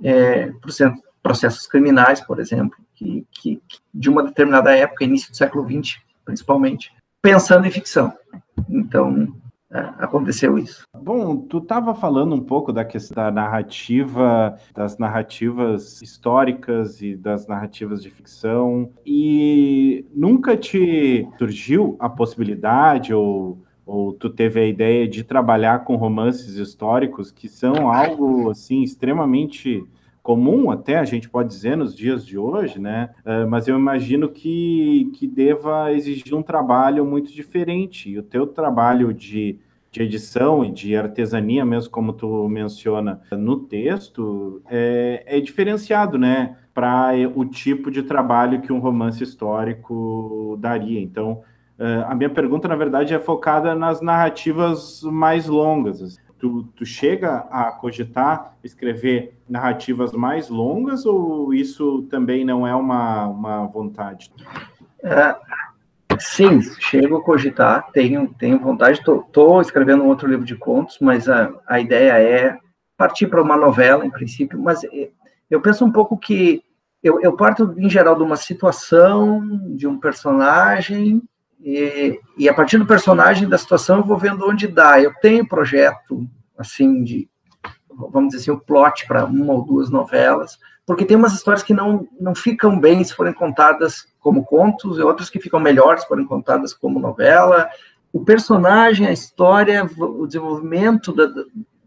é, 0.03 0.51
processos 1.23 1.65
criminais, 1.65 2.19
por 2.19 2.41
exemplo, 2.41 2.77
que, 2.93 3.25
que, 3.31 3.61
de 3.93 4.09
uma 4.09 4.21
determinada 4.21 4.75
época, 4.75 5.05
início 5.05 5.31
do 5.31 5.37
século 5.37 5.65
XX, 5.65 5.97
principalmente, 6.25 6.91
pensando 7.21 7.65
em 7.65 7.71
ficção. 7.71 8.13
Então, 8.69 9.33
aconteceu 9.71 10.57
isso. 10.57 10.85
Bom, 10.95 11.37
tu 11.37 11.57
estava 11.57 11.93
falando 11.93 12.35
um 12.35 12.41
pouco 12.41 12.71
da 12.71 12.85
questão 12.85 13.15
da 13.23 13.31
narrativa, 13.31 14.57
das 14.73 14.97
narrativas 14.97 16.01
históricas 16.01 17.01
e 17.01 17.15
das 17.15 17.47
narrativas 17.47 18.01
de 18.01 18.09
ficção, 18.09 18.91
e 19.05 20.05
nunca 20.13 20.55
te 20.55 21.27
surgiu 21.37 21.95
a 21.99 22.09
possibilidade 22.09 23.13
ou 23.13 23.63
ou 23.85 24.13
tu 24.13 24.31
teve 24.31 24.59
a 24.59 24.65
ideia 24.65 25.07
de 25.07 25.23
trabalhar 25.23 25.83
com 25.83 25.95
romances 25.95 26.55
históricos 26.55 27.31
que 27.31 27.47
são 27.47 27.87
algo 27.91 28.49
assim 28.49 28.81
extremamente 28.81 29.85
comum, 30.25 30.71
até 30.71 30.97
a 30.97 31.05
gente 31.05 31.29
pode 31.29 31.49
dizer 31.49 31.77
nos 31.77 31.95
dias 31.95 32.25
de 32.25 32.35
hoje, 32.35 32.79
né? 32.79 33.11
Uh, 33.23 33.47
mas 33.47 33.67
eu 33.67 33.77
imagino 33.77 34.27
que, 34.27 35.11
que 35.13 35.27
deva 35.27 35.93
exigir 35.93 36.33
um 36.33 36.41
trabalho 36.41 37.05
muito 37.05 37.31
diferente. 37.31 38.09
E 38.09 38.17
o 38.17 38.23
teu 38.23 38.47
trabalho 38.47 39.13
de, 39.13 39.59
de 39.91 40.01
edição 40.01 40.65
e 40.65 40.71
de 40.71 40.95
artesania, 40.95 41.63
mesmo 41.63 41.91
como 41.91 42.11
tu 42.11 42.49
menciona 42.49 43.21
no 43.31 43.59
texto, 43.59 44.63
é, 44.67 45.23
é 45.27 45.39
diferenciado, 45.39 46.17
né? 46.17 46.57
Para 46.73 47.11
o 47.35 47.45
tipo 47.45 47.91
de 47.91 48.01
trabalho 48.01 48.61
que 48.61 48.73
um 48.73 48.79
romance 48.79 49.23
histórico 49.23 50.57
daria. 50.59 50.99
Então, 50.99 51.43
Uh, 51.77 52.07
a 52.07 52.15
minha 52.15 52.29
pergunta, 52.29 52.69
na 52.69 52.75
verdade, 52.77 53.13
é 53.13 53.19
focada 53.19 53.75
nas 53.75 53.99
narrativas 53.99 55.01
mais 55.03 55.45
longas. 55.45 56.17
Tu, 56.37 56.63
tu 56.75 56.85
chega 56.85 57.47
a 57.49 57.71
cogitar 57.71 58.57
escrever 58.63 59.37
narrativas 59.47 60.11
mais 60.11 60.49
longas 60.49 61.05
ou 61.05 61.53
isso 61.53 62.03
também 62.03 62.43
não 62.43 62.67
é 62.67 62.75
uma, 62.75 63.27
uma 63.27 63.65
vontade? 63.67 64.31
É, 65.01 65.35
sim, 66.19 66.61
chego 66.79 67.17
a 67.17 67.23
cogitar, 67.23 67.91
tenho, 67.91 68.33
tenho 68.37 68.59
vontade. 68.59 68.99
Estou 68.99 69.61
escrevendo 69.61 70.03
um 70.03 70.07
outro 70.07 70.27
livro 70.27 70.45
de 70.45 70.55
contos, 70.55 70.97
mas 70.99 71.29
a, 71.29 71.53
a 71.67 71.79
ideia 71.79 72.19
é 72.19 72.57
partir 72.97 73.27
para 73.27 73.41
uma 73.41 73.55
novela, 73.55 74.05
em 74.05 74.11
princípio. 74.11 74.59
Mas 74.59 74.81
eu 75.49 75.61
penso 75.61 75.85
um 75.85 75.91
pouco 75.91 76.17
que 76.17 76.63
eu, 77.03 77.21
eu 77.21 77.33
parto, 77.33 77.75
em 77.77 77.89
geral, 77.89 78.15
de 78.15 78.23
uma 78.23 78.35
situação, 78.35 79.45
de 79.75 79.87
um 79.87 79.99
personagem 79.99 81.21
e, 81.61 82.19
e, 82.37 82.49
a 82.49 82.53
partir 82.53 82.77
do 82.77 82.85
personagem, 82.85 83.49
da 83.49 83.57
situação, 83.57 83.97
eu 83.97 84.03
vou 84.03 84.17
vendo 84.17 84.47
onde 84.47 84.67
dá. 84.67 85.01
Eu 85.01 85.13
tenho 85.21 85.47
projeto, 85.47 86.27
assim, 86.57 87.03
de, 87.03 87.29
vamos 87.89 88.29
dizer 88.29 88.41
assim, 88.41 88.51
o 88.51 88.59
plot 88.59 89.07
para 89.07 89.25
uma 89.25 89.53
ou 89.53 89.63
duas 89.63 89.89
novelas, 89.89 90.59
porque 90.85 91.05
tem 91.05 91.17
umas 91.17 91.33
histórias 91.33 91.63
que 91.63 91.73
não, 91.73 92.07
não 92.19 92.35
ficam 92.35 92.79
bem 92.79 93.03
se 93.03 93.15
forem 93.15 93.33
contadas 93.33 94.05
como 94.19 94.45
contos, 94.45 94.97
e 94.97 95.01
outras 95.01 95.29
que 95.29 95.39
ficam 95.39 95.59
melhores 95.59 96.03
se 96.03 96.07
forem 96.07 96.25
contadas 96.25 96.73
como 96.73 96.99
novela. 96.99 97.67
O 98.13 98.23
personagem, 98.23 99.07
a 99.07 99.11
história, 99.11 99.83
o 99.97 100.27
desenvolvimento 100.27 101.11
da, 101.13 101.25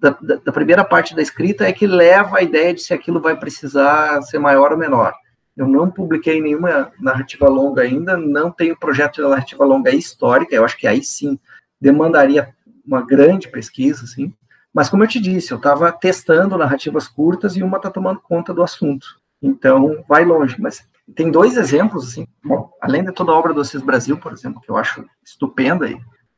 da, 0.00 0.36
da 0.44 0.52
primeira 0.52 0.84
parte 0.84 1.14
da 1.14 1.22
escrita 1.22 1.64
é 1.64 1.72
que 1.72 1.86
leva 1.86 2.38
a 2.38 2.42
ideia 2.42 2.74
de 2.74 2.82
se 2.82 2.92
aquilo 2.92 3.20
vai 3.20 3.36
precisar 3.36 4.20
ser 4.22 4.38
maior 4.38 4.72
ou 4.72 4.78
menor. 4.78 5.14
Eu 5.58 5.66
não 5.66 5.90
publiquei 5.90 6.40
nenhuma 6.40 6.92
narrativa 7.00 7.48
longa 7.48 7.82
ainda, 7.82 8.16
não 8.16 8.48
tenho 8.48 8.78
projeto 8.78 9.16
de 9.16 9.22
narrativa 9.22 9.64
longa 9.64 9.90
histórica, 9.90 10.54
eu 10.54 10.64
acho 10.64 10.78
que 10.78 10.86
aí 10.86 11.02
sim 11.02 11.36
demandaria 11.80 12.54
uma 12.86 13.04
grande 13.04 13.48
pesquisa, 13.48 14.04
assim. 14.04 14.32
Mas 14.72 14.88
como 14.88 15.02
eu 15.02 15.08
te 15.08 15.18
disse, 15.18 15.50
eu 15.50 15.56
estava 15.56 15.90
testando 15.90 16.56
narrativas 16.56 17.08
curtas 17.08 17.56
e 17.56 17.62
uma 17.64 17.78
está 17.78 17.90
tomando 17.90 18.20
conta 18.20 18.54
do 18.54 18.62
assunto. 18.62 19.20
Então, 19.42 20.04
vai 20.08 20.24
longe. 20.24 20.54
Mas 20.60 20.88
tem 21.12 21.28
dois 21.28 21.56
exemplos, 21.56 22.06
assim, 22.06 22.24
bom, 22.44 22.70
além 22.80 23.04
de 23.04 23.10
toda 23.10 23.32
a 23.32 23.34
obra 23.34 23.52
do 23.52 23.60
Assis 23.60 23.82
Brasil, 23.82 24.16
por 24.16 24.32
exemplo, 24.32 24.60
que 24.60 24.70
eu 24.70 24.76
acho 24.76 25.04
estupenda, 25.24 25.88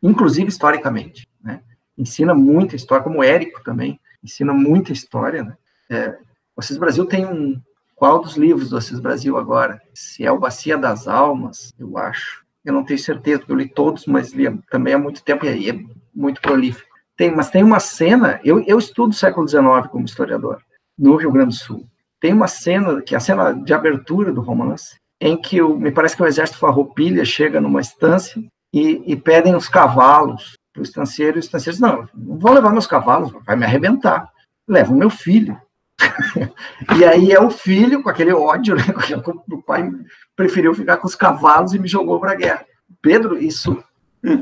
inclusive 0.02 0.48
historicamente, 0.48 1.28
né? 1.42 1.60
Ensina 1.98 2.34
muita 2.34 2.74
história, 2.74 3.04
como 3.04 3.18
o 3.18 3.22
Érico 3.22 3.62
também, 3.62 4.00
ensina 4.24 4.54
muita 4.54 4.92
história, 4.92 5.44
né? 5.44 5.56
É, 5.90 6.16
o 6.56 6.60
Assis 6.60 6.78
Brasil 6.78 7.04
tem 7.04 7.26
um, 7.26 7.60
qual 8.00 8.19
dos 8.19 8.35
livros 8.35 8.71
do 8.71 8.78
Assis 8.78 8.99
Brasil 8.99 9.37
agora? 9.37 9.78
Se 9.92 10.25
é 10.25 10.33
o 10.33 10.38
Bacia 10.38 10.78
das 10.78 11.07
Almas, 11.07 11.71
eu 11.78 11.99
acho. 11.99 12.42
Eu 12.64 12.73
não 12.73 12.83
tenho 12.83 12.99
certeza, 12.99 13.40
porque 13.40 13.52
eu 13.52 13.57
li 13.59 13.69
todos, 13.69 14.07
mas 14.07 14.33
li 14.33 14.47
também 14.71 14.95
há 14.95 14.99
muito 14.99 15.23
tempo 15.23 15.45
e 15.45 15.50
aí 15.50 15.69
é 15.69 15.78
muito 16.14 16.40
prolífico. 16.40 16.88
Tem, 17.14 17.30
mas 17.30 17.50
tem 17.50 17.62
uma 17.62 17.78
cena, 17.78 18.40
eu, 18.42 18.64
eu 18.66 18.78
estudo 18.78 19.11
o 19.11 19.14
século 19.14 19.47
XIX 19.47 19.87
como 19.92 20.07
historiador, 20.07 20.62
no 20.99 21.16
Rio 21.16 21.30
Grande 21.30 21.50
do 21.50 21.62
Sul. 21.62 21.87
Tem 22.19 22.33
uma 22.33 22.49
cena, 22.49 23.02
que 23.02 23.14
é 23.14 23.19
a 23.19 23.21
cena 23.21 23.52
de 23.52 23.75
abertura 23.75 24.33
do 24.33 24.40
romance, 24.40 24.97
em 25.21 25.37
que 25.37 25.61
o, 25.61 25.76
me 25.76 25.92
parece 25.92 26.16
que 26.16 26.23
o 26.23 26.26
exército 26.26 26.59
farroupilha 26.59 27.23
chega 27.26 27.61
numa 27.61 27.83
estância 27.83 28.42
e, 28.73 29.02
e 29.12 29.14
pedem 29.14 29.54
os 29.54 29.69
cavalos 29.69 30.57
para 30.73 30.80
o 30.80 30.85
estanceiro, 30.85 31.37
e 31.37 31.40
o 31.40 31.45
estanceiro 31.45 31.76
diz, 31.76 31.80
não, 31.80 32.09
não 32.14 32.38
vou 32.38 32.54
levar 32.54 32.73
meus 32.73 32.87
cavalos, 32.87 33.30
vai 33.45 33.57
me 33.57 33.66
arrebentar. 33.66 34.30
Leva 34.66 34.90
o 34.90 34.97
meu 34.97 35.11
filho. 35.11 35.61
e 36.99 37.04
aí 37.04 37.33
é 37.33 37.40
o 37.40 37.50
filho, 37.50 38.02
com 38.02 38.09
aquele 38.09 38.33
ódio, 38.33 38.75
né? 38.75 38.83
O 39.50 39.62
pai 39.62 39.90
preferiu 40.35 40.75
ficar 40.75 40.97
com 40.97 41.07
os 41.07 41.14
cavalos 41.14 41.75
e 41.75 41.78
me 41.78 41.88
jogou 41.88 42.19
para 42.19 42.33
a 42.33 42.37
guerra. 42.37 42.64
Pedro, 43.02 43.38
isso, 43.38 43.83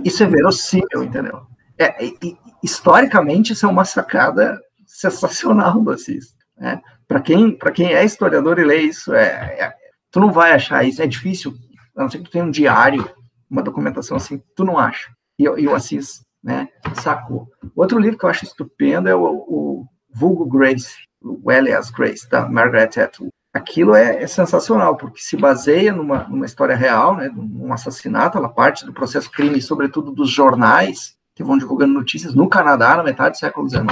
isso 0.05 0.23
é 0.23 0.27
verossímil, 0.27 1.03
entendeu? 1.03 1.43
É, 1.79 2.05
e, 2.05 2.37
historicamente, 2.63 3.53
isso 3.53 3.67
é 3.67 3.69
uma 3.69 3.85
sacada 3.85 4.61
sensacional 4.87 5.81
do 5.81 5.91
Assis. 5.91 6.35
Né? 6.57 6.81
Para 7.07 7.21
quem, 7.21 7.57
quem 7.75 7.95
é 7.95 8.05
historiador 8.05 8.59
e 8.59 8.65
lê 8.65 8.79
isso, 8.79 9.15
é, 9.15 9.27
é, 9.27 9.75
tu 10.11 10.21
não 10.21 10.33
vai 10.33 10.53
achar 10.53 10.85
isso, 10.85 11.03
é 11.03 11.07
difícil, 11.07 11.55
a 11.97 12.03
não 12.03 12.11
ser 12.11 12.19
que 12.19 12.25
tu 12.25 12.31
tenha 12.31 12.45
um 12.45 12.51
diário, 12.51 13.09
uma 13.51 13.63
documentação 13.63 14.17
assim, 14.17 14.43
tu 14.57 14.65
não 14.65 14.79
acha. 14.79 15.09
E, 15.39 15.45
e 15.45 15.69
o 15.69 15.75
Assis 15.75 16.21
né, 16.43 16.69
sacou. 16.95 17.49
Outro 17.77 17.99
livro 17.99 18.19
que 18.19 18.25
eu 18.25 18.31
acho 18.31 18.45
estupendo 18.45 19.09
é 19.09 19.15
o, 19.15 19.25
o 19.25 19.87
Vulgo 20.13 20.47
Grace, 20.47 21.08
Elias 21.47 21.91
Grace, 21.91 22.29
da 22.29 22.49
Margaret 22.49 22.99
Atwood. 22.99 23.33
Aquilo 23.53 23.95
é, 23.95 24.23
é, 24.23 24.27
sensacional, 24.27 24.97
porque 24.97 25.21
se 25.21 25.37
baseia 25.37 25.93
numa, 25.93 26.25
numa 26.25 26.45
história 26.45 26.77
real, 26.77 27.17
né, 27.17 27.31
num 27.35 27.73
assassinato, 27.73 28.37
ela 28.37 28.49
parte 28.49 28.85
do 28.85 28.93
processo 28.93 29.31
crime, 29.31 29.61
sobretudo 29.61 30.13
dos 30.13 30.31
jornais, 30.31 31.17
que 31.35 31.43
vão 31.43 31.57
divulgando 31.57 31.95
notícias 31.95 32.35
no 32.35 32.49
Canadá, 32.49 32.97
na 32.97 33.03
metade 33.03 33.37
do 33.37 33.39
século 33.39 33.69
XIX, 33.69 33.87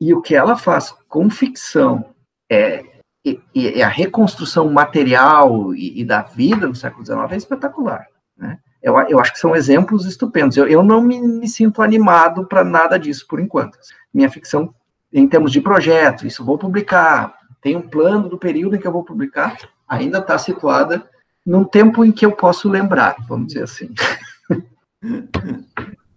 e 0.00 0.12
o 0.12 0.20
que 0.20 0.34
ela 0.34 0.56
faz 0.56 0.94
com 1.08 1.30
ficção 1.30 2.04
é, 2.50 2.84
a 3.82 3.88
reconstrução 3.88 4.70
material 4.70 5.74
e, 5.74 6.00
e, 6.00 6.04
da 6.04 6.22
vida 6.22 6.66
no 6.66 6.74
século 6.74 7.04
XIX 7.04 7.20
é 7.30 7.36
espetacular. 7.36 8.06
Né? 8.36 8.58
Eu, 8.82 8.98
eu 9.08 9.20
acho 9.20 9.32
que 9.32 9.38
são 9.38 9.54
exemplos 9.54 10.04
estupendos. 10.04 10.56
Eu, 10.56 10.66
eu 10.66 10.82
não 10.82 11.00
me, 11.00 11.20
me 11.20 11.48
sinto 11.48 11.82
animado 11.82 12.46
para 12.46 12.64
nada 12.64 12.98
disso 12.98 13.26
por 13.28 13.38
enquanto. 13.38 13.78
Minha 14.12 14.28
ficção 14.28 14.74
em 15.12 15.28
termos 15.28 15.52
de 15.52 15.60
projeto, 15.60 16.26
isso 16.26 16.44
vou 16.44 16.56
publicar, 16.56 17.34
tem 17.60 17.76
um 17.76 17.82
plano 17.82 18.28
do 18.28 18.38
período 18.38 18.76
em 18.76 18.78
que 18.78 18.86
eu 18.86 18.92
vou 18.92 19.04
publicar, 19.04 19.56
ainda 19.86 20.18
está 20.18 20.38
situada 20.38 21.06
num 21.44 21.64
tempo 21.64 22.04
em 22.04 22.12
que 22.12 22.24
eu 22.24 22.32
posso 22.32 22.68
lembrar, 22.68 23.16
vamos 23.28 23.48
dizer 23.48 23.64
assim. 23.64 23.90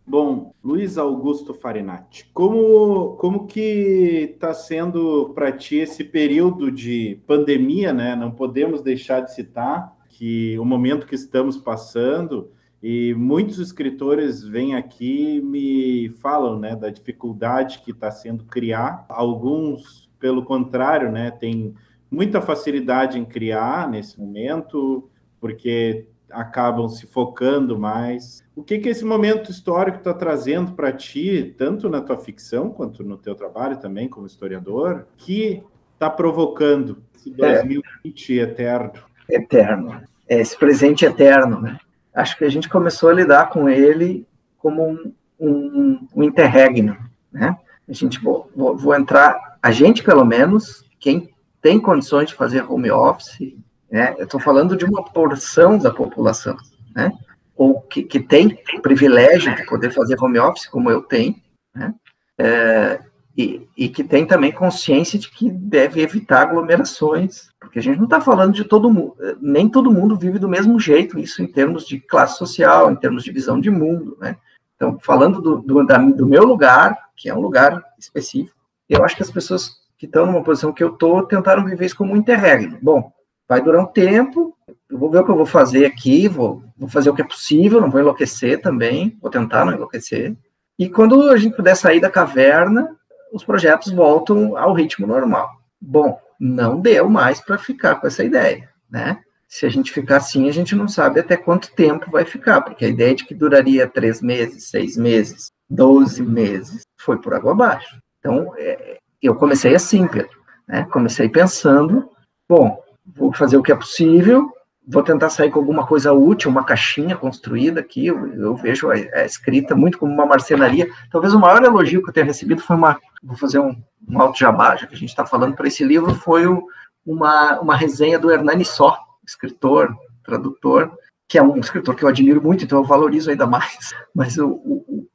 Bom, 0.07 0.53
Luiz 0.63 0.97
Augusto 0.97 1.53
Farinati, 1.53 2.29
como, 2.31 3.17
como 3.17 3.47
que 3.47 4.31
está 4.33 4.53
sendo 4.53 5.31
para 5.33 5.51
ti 5.51 5.77
esse 5.77 6.03
período 6.03 6.71
de 6.71 7.19
pandemia, 7.25 7.91
né? 7.91 8.15
Não 8.15 8.29
podemos 8.31 8.81
deixar 8.81 9.21
de 9.21 9.33
citar 9.33 9.95
que 10.09 10.57
o 10.59 10.63
momento 10.63 11.07
que 11.07 11.15
estamos 11.15 11.57
passando 11.57 12.51
e 12.87 13.15
muitos 13.15 13.57
escritores 13.57 14.43
vêm 14.43 14.75
aqui 14.75 15.37
e 15.37 15.41
me 15.41 16.09
falam, 16.19 16.59
né, 16.59 16.75
da 16.75 16.91
dificuldade 16.91 17.79
que 17.79 17.89
está 17.89 18.11
sendo 18.11 18.43
criar. 18.43 19.07
Alguns, 19.09 20.07
pelo 20.19 20.45
contrário, 20.45 21.11
né, 21.11 21.31
tem 21.31 21.73
muita 22.11 22.41
facilidade 22.41 23.17
em 23.17 23.25
criar 23.25 23.89
nesse 23.89 24.19
momento, 24.19 25.09
porque 25.41 26.05
acabam 26.29 26.87
se 26.87 27.07
focando 27.07 27.75
mais. 27.75 28.43
O 28.55 28.61
que, 28.63 28.77
que 28.77 28.89
esse 28.89 29.03
momento 29.03 29.49
histórico 29.49 29.97
está 29.97 30.13
trazendo 30.13 30.73
para 30.73 30.91
ti, 30.91 31.55
tanto 31.57 31.89
na 31.89 32.01
tua 32.01 32.19
ficção 32.19 32.69
quanto 32.69 33.03
no 33.03 33.17
teu 33.17 33.33
trabalho 33.33 33.77
também 33.77 34.07
como 34.07 34.27
historiador, 34.27 35.07
que 35.17 35.63
está 35.95 36.07
provocando 36.07 37.01
esse 37.15 37.31
2020 37.31 38.39
é. 38.39 38.43
eterno? 38.43 38.93
Eterno. 39.27 40.03
É 40.29 40.39
esse 40.39 40.55
presente 40.55 41.03
eterno, 41.03 41.59
né? 41.59 41.79
Acho 42.15 42.37
que 42.37 42.45
a 42.45 42.49
gente 42.49 42.69
começou 42.69 43.09
a 43.09 43.13
lidar 43.13 43.49
com 43.49 43.67
ele 43.67 44.25
como 44.57 44.87
um, 44.87 45.13
um, 45.39 46.07
um 46.15 46.23
interregno, 46.23 46.97
né? 47.31 47.57
A 47.87 47.93
gente 47.93 48.19
vou, 48.19 48.49
vou, 48.55 48.75
vou 48.75 48.95
entrar, 48.95 49.57
a 49.61 49.71
gente 49.71 50.01
pelo 50.01 50.25
menos, 50.25 50.89
quem 50.99 51.29
tem 51.61 51.79
condições 51.79 52.29
de 52.29 52.35
fazer 52.35 52.63
home 52.63 52.89
office, 52.89 53.55
né? 53.91 54.15
Eu 54.17 54.23
estou 54.23 54.39
falando 54.39 54.75
de 54.75 54.85
uma 54.85 55.03
porção 55.03 55.77
da 55.77 55.91
população, 55.91 56.55
né? 56.95 57.11
Ou 57.55 57.81
que, 57.81 58.03
que 58.03 58.19
tem 58.19 58.57
privilégio 58.81 59.55
de 59.55 59.65
poder 59.65 59.91
fazer 59.91 60.17
home 60.19 60.39
office, 60.39 60.67
como 60.67 60.89
eu 60.89 61.01
tenho, 61.01 61.35
né? 61.73 61.93
É, 62.37 62.99
e, 63.37 63.67
e, 63.75 63.89
que 63.89 64.03
tem 64.03 64.25
também 64.25 64.51
consciência 64.51 65.19
de 65.19 65.29
que 65.29 65.49
deve 65.49 66.01
evitar 66.01 66.43
aglomerações, 66.43 67.49
porque 67.65 67.79
a 67.79 67.81
gente 67.81 67.97
não 67.97 68.05
está 68.05 68.21
falando 68.21 68.53
de 68.53 68.63
todo 68.63 68.91
mundo, 68.91 69.15
nem 69.41 69.67
todo 69.67 69.91
mundo 69.91 70.15
vive 70.15 70.37
do 70.37 70.47
mesmo 70.47 70.79
jeito, 70.79 71.17
isso 71.17 71.41
em 71.41 71.47
termos 71.47 71.85
de 71.85 71.99
classe 71.99 72.37
social, 72.37 72.91
em 72.91 72.95
termos 72.95 73.23
de 73.23 73.31
visão 73.31 73.59
de 73.59 73.71
mundo, 73.71 74.15
né? 74.21 74.37
Então, 74.75 74.99
falando 75.01 75.41
do, 75.41 75.57
do, 75.57 75.83
do 76.13 76.27
meu 76.27 76.43
lugar, 76.43 76.97
que 77.15 77.29
é 77.29 77.33
um 77.33 77.39
lugar 77.39 77.83
específico, 77.97 78.55
eu 78.87 79.03
acho 79.03 79.15
que 79.15 79.23
as 79.23 79.31
pessoas 79.31 79.81
que 79.97 80.05
estão 80.05 80.25
numa 80.25 80.43
posição 80.43 80.71
que 80.71 80.83
eu 80.83 80.89
estou 80.89 81.23
tentaram 81.23 81.65
viver 81.65 81.85
isso 81.85 81.97
como 81.97 82.13
um 82.13 82.17
interregno. 82.17 82.77
Bom, 82.81 83.11
vai 83.47 83.61
durar 83.61 83.81
um 83.81 83.87
tempo, 83.87 84.55
eu 84.89 84.97
vou 84.97 85.09
ver 85.09 85.19
o 85.19 85.25
que 85.25 85.31
eu 85.31 85.37
vou 85.37 85.45
fazer 85.45 85.85
aqui, 85.85 86.27
vou, 86.27 86.63
vou 86.77 86.89
fazer 86.89 87.09
o 87.09 87.15
que 87.15 87.21
é 87.21 87.27
possível, 87.27 87.81
não 87.81 87.89
vou 87.89 88.01
enlouquecer 88.01 88.61
também, 88.61 89.17
vou 89.21 89.31
tentar 89.31 89.65
não 89.65 89.73
enlouquecer. 89.73 90.35
E 90.77 90.89
quando 90.89 91.29
a 91.29 91.37
gente 91.37 91.55
puder 91.55 91.75
sair 91.75 91.99
da 91.99 92.09
caverna, 92.09 92.95
os 93.31 93.43
projetos 93.43 93.91
voltam 93.91 94.57
ao 94.57 94.73
ritmo 94.73 95.07
normal. 95.07 95.49
Bom, 95.81 96.19
não 96.39 96.79
deu 96.79 97.09
mais 97.09 97.39
para 97.39 97.57
ficar 97.57 97.95
com 97.95 98.07
essa 98.07 98.23
ideia, 98.23 98.69
né? 98.89 99.19
Se 99.47 99.65
a 99.65 99.69
gente 99.69 99.91
ficar 99.91 100.17
assim, 100.17 100.49
a 100.49 100.51
gente 100.51 100.75
não 100.75 100.87
sabe 100.87 101.19
até 101.19 101.37
quanto 101.37 101.73
tempo 101.73 102.11
vai 102.11 102.25
ficar, 102.25 102.61
porque 102.61 102.85
a 102.85 102.89
ideia 102.89 103.15
de 103.15 103.25
que 103.25 103.33
duraria 103.33 103.87
três 103.87 104.21
meses, 104.21 104.69
seis 104.69 104.97
meses, 104.97 105.51
doze 105.69 106.21
meses, 106.21 106.81
foi 106.97 107.17
por 107.19 107.33
água 107.33 107.51
abaixo. 107.51 107.97
Então, 108.19 108.53
é, 108.57 108.97
eu 109.21 109.35
comecei 109.35 109.75
assim, 109.75 110.07
Pedro, 110.07 110.37
né? 110.67 110.85
Comecei 110.91 111.29
pensando, 111.29 112.09
bom, 112.49 112.81
vou 113.05 113.33
fazer 113.33 113.57
o 113.57 113.63
que 113.63 113.71
é 113.71 113.75
possível, 113.75 114.51
vou 114.87 115.03
tentar 115.03 115.29
sair 115.29 115.49
com 115.49 115.59
alguma 115.59 115.85
coisa 115.85 116.13
útil, 116.13 116.51
uma 116.51 116.63
caixinha 116.63 117.15
construída 117.15 117.79
aqui. 117.79 118.07
Eu, 118.07 118.33
eu 118.33 118.55
vejo 118.55 118.89
a, 118.89 118.93
a, 118.93 119.25
escrita 119.25 119.75
muito 119.75 119.97
como 119.97 120.13
uma 120.13 120.25
marcenaria. 120.25 120.87
Talvez 121.11 121.33
o 121.33 121.39
maior 121.39 121.63
elogio 121.63 122.03
que 122.03 122.09
eu 122.09 122.13
tenha 122.13 122.25
recebido 122.25 122.61
foi 122.61 122.75
uma. 122.75 122.99
Vou 123.23 123.35
fazer 123.35 123.59
um, 123.59 123.75
um 124.07 124.21
alto 124.21 124.37
jabá, 124.37 124.75
já 124.75 124.85
que 124.85 124.93
a 124.93 124.97
gente 124.97 125.09
está 125.09 125.25
falando 125.25 125.55
para 125.55 125.67
esse 125.67 125.83
livro, 125.83 126.13
foi 126.13 126.45
o, 126.45 126.67
uma, 127.05 127.59
uma 127.59 127.75
resenha 127.75 128.19
do 128.19 128.31
Hernani 128.31 128.63
Só, 128.63 128.97
escritor, 129.25 129.95
tradutor, 130.23 130.91
que 131.27 131.37
é 131.37 131.43
um 131.43 131.57
escritor 131.57 131.95
que 131.95 132.03
eu 132.03 132.09
admiro 132.09 132.41
muito, 132.41 132.63
então 132.63 132.79
eu 132.79 132.85
valorizo 132.85 133.31
ainda 133.31 133.47
mais. 133.47 133.95
Mas 134.13 134.37
o, 134.37 134.49
o, 134.49 135.07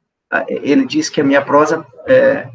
ele 0.47 0.85
diz 0.85 1.09
que 1.09 1.21
a 1.21 1.23
minha 1.23 1.41
prosa 1.41 1.85
é, 2.05 2.49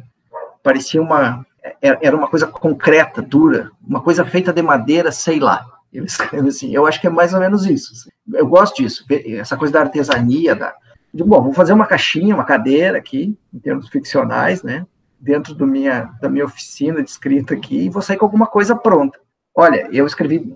parecia 0.61 1.01
uma. 1.01 1.45
É, 1.81 2.07
era 2.07 2.15
uma 2.15 2.27
coisa 2.27 2.47
concreta, 2.47 3.21
dura, 3.21 3.71
uma 3.85 4.01
coisa 4.01 4.23
feita 4.23 4.53
de 4.53 4.61
madeira, 4.61 5.11
sei 5.11 5.39
lá 5.39 5.65
ele 5.91 6.05
escreve 6.05 6.49
assim, 6.49 6.73
eu 6.73 6.85
acho 6.85 6.99
que 6.99 7.07
é 7.07 7.09
mais 7.09 7.33
ou 7.33 7.39
menos 7.39 7.65
isso. 7.65 7.93
Assim. 7.93 8.09
Eu 8.33 8.47
gosto 8.47 8.77
disso, 8.77 9.05
essa 9.09 9.57
coisa 9.57 9.73
da 9.73 9.81
artesania, 9.81 10.55
da, 10.55 10.75
de, 11.13 11.23
bom, 11.23 11.41
vou 11.41 11.53
fazer 11.53 11.73
uma 11.73 11.85
caixinha, 11.85 12.35
uma 12.35 12.43
cadeira 12.43 12.97
aqui, 12.97 13.37
em 13.53 13.59
termos 13.59 13.89
ficcionais, 13.89 14.63
né, 14.63 14.85
dentro 15.19 15.55
do 15.55 15.65
minha, 15.65 16.11
da 16.21 16.29
minha 16.29 16.45
oficina 16.45 17.01
de 17.01 17.09
escrita 17.09 17.53
aqui, 17.53 17.85
e 17.85 17.89
vou 17.89 18.01
sair 18.01 18.17
com 18.17 18.25
alguma 18.25 18.47
coisa 18.47 18.75
pronta. 18.75 19.19
Olha, 19.55 19.87
eu 19.91 20.05
escrevi, 20.05 20.55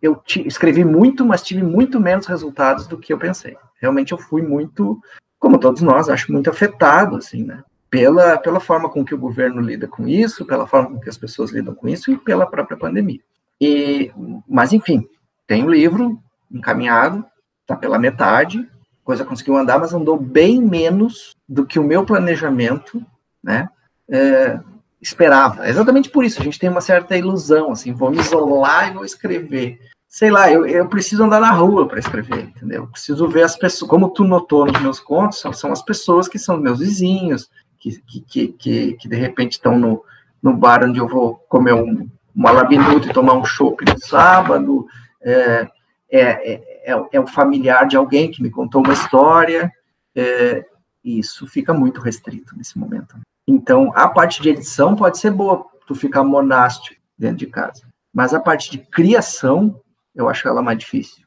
eu 0.00 0.22
escrevi 0.46 0.84
muito, 0.84 1.24
mas 1.24 1.42
tive 1.42 1.62
muito 1.62 1.98
menos 1.98 2.26
resultados 2.26 2.86
do 2.86 2.98
que 2.98 3.12
eu 3.12 3.18
pensei. 3.18 3.56
Realmente 3.80 4.12
eu 4.12 4.18
fui 4.18 4.42
muito, 4.42 5.00
como 5.38 5.58
todos 5.58 5.82
nós, 5.82 6.08
acho 6.08 6.32
muito 6.32 6.48
afetado, 6.48 7.16
assim, 7.16 7.42
né, 7.42 7.64
pela, 7.90 8.38
pela 8.38 8.60
forma 8.60 8.88
com 8.88 9.04
que 9.04 9.14
o 9.14 9.18
governo 9.18 9.60
lida 9.60 9.88
com 9.88 10.06
isso, 10.06 10.44
pela 10.44 10.66
forma 10.66 10.90
com 10.90 11.00
que 11.00 11.08
as 11.08 11.18
pessoas 11.18 11.50
lidam 11.50 11.74
com 11.74 11.88
isso 11.88 12.12
e 12.12 12.16
pela 12.16 12.46
própria 12.46 12.76
pandemia. 12.76 13.20
E, 13.64 14.12
mas, 14.46 14.74
enfim, 14.74 15.08
tem 15.46 15.64
o 15.64 15.70
livro 15.70 16.20
encaminhado, 16.52 17.24
está 17.62 17.74
pela 17.74 17.98
metade, 17.98 18.68
coisa 19.02 19.24
conseguiu 19.24 19.56
andar, 19.56 19.78
mas 19.78 19.94
andou 19.94 20.18
bem 20.18 20.60
menos 20.60 21.34
do 21.48 21.64
que 21.64 21.78
o 21.78 21.84
meu 21.84 22.04
planejamento, 22.04 23.02
né, 23.42 23.68
é, 24.10 24.60
esperava. 25.00 25.66
Exatamente 25.66 26.10
por 26.10 26.24
isso, 26.24 26.40
a 26.40 26.44
gente 26.44 26.58
tem 26.58 26.68
uma 26.68 26.82
certa 26.82 27.16
ilusão, 27.16 27.72
assim, 27.72 27.92
vou 27.94 28.10
me 28.10 28.18
isolar 28.18 28.90
e 28.90 28.94
vou 28.94 29.04
escrever. 29.04 29.78
Sei 30.06 30.30
lá, 30.30 30.52
eu, 30.52 30.66
eu 30.66 30.86
preciso 30.86 31.24
andar 31.24 31.40
na 31.40 31.50
rua 31.50 31.88
para 31.88 31.98
escrever, 31.98 32.44
entendeu? 32.44 32.82
Eu 32.82 32.88
preciso 32.88 33.26
ver 33.26 33.44
as 33.44 33.56
pessoas, 33.56 33.90
como 33.90 34.10
tu 34.10 34.24
notou 34.24 34.66
nos 34.66 34.80
meus 34.80 35.00
contos, 35.00 35.40
são, 35.40 35.54
são 35.54 35.72
as 35.72 35.82
pessoas 35.82 36.28
que 36.28 36.38
são 36.38 36.58
meus 36.58 36.80
vizinhos, 36.80 37.48
que, 37.80 37.98
que, 38.02 38.20
que, 38.20 38.48
que, 38.48 38.92
que 38.92 39.08
de 39.08 39.16
repente 39.16 39.52
estão 39.52 39.78
no, 39.78 40.04
no 40.42 40.54
bar 40.54 40.84
onde 40.84 40.98
eu 40.98 41.08
vou 41.08 41.36
comer 41.48 41.72
um, 41.72 42.06
uma 42.34 42.50
labinuta 42.50 43.08
e 43.08 43.12
tomar 43.12 43.34
um 43.34 43.44
chopp 43.44 43.84
no 43.84 43.98
sábado, 43.98 44.86
é, 45.22 45.68
é, 46.10 46.54
é, 46.92 47.08
é, 47.12 47.20
um 47.20 47.26
familiar 47.26 47.86
de 47.86 47.96
alguém 47.96 48.30
que 48.30 48.42
me 48.42 48.50
contou 48.50 48.82
uma 48.82 48.92
história, 48.92 49.70
é, 50.14 50.64
isso 51.02 51.46
fica 51.46 51.72
muito 51.72 52.00
restrito 52.00 52.56
nesse 52.56 52.78
momento. 52.78 53.16
Então, 53.46 53.92
a 53.94 54.08
parte 54.08 54.42
de 54.42 54.48
edição 54.48 54.96
pode 54.96 55.18
ser 55.18 55.30
boa, 55.30 55.66
tu 55.86 55.94
ficar 55.94 56.24
monástico 56.24 57.00
dentro 57.18 57.38
de 57.38 57.46
casa, 57.46 57.86
mas 58.12 58.32
a 58.32 58.40
parte 58.40 58.70
de 58.70 58.78
criação, 58.78 59.80
eu 60.14 60.28
acho 60.28 60.48
ela 60.48 60.62
mais 60.62 60.78
difícil. 60.78 61.24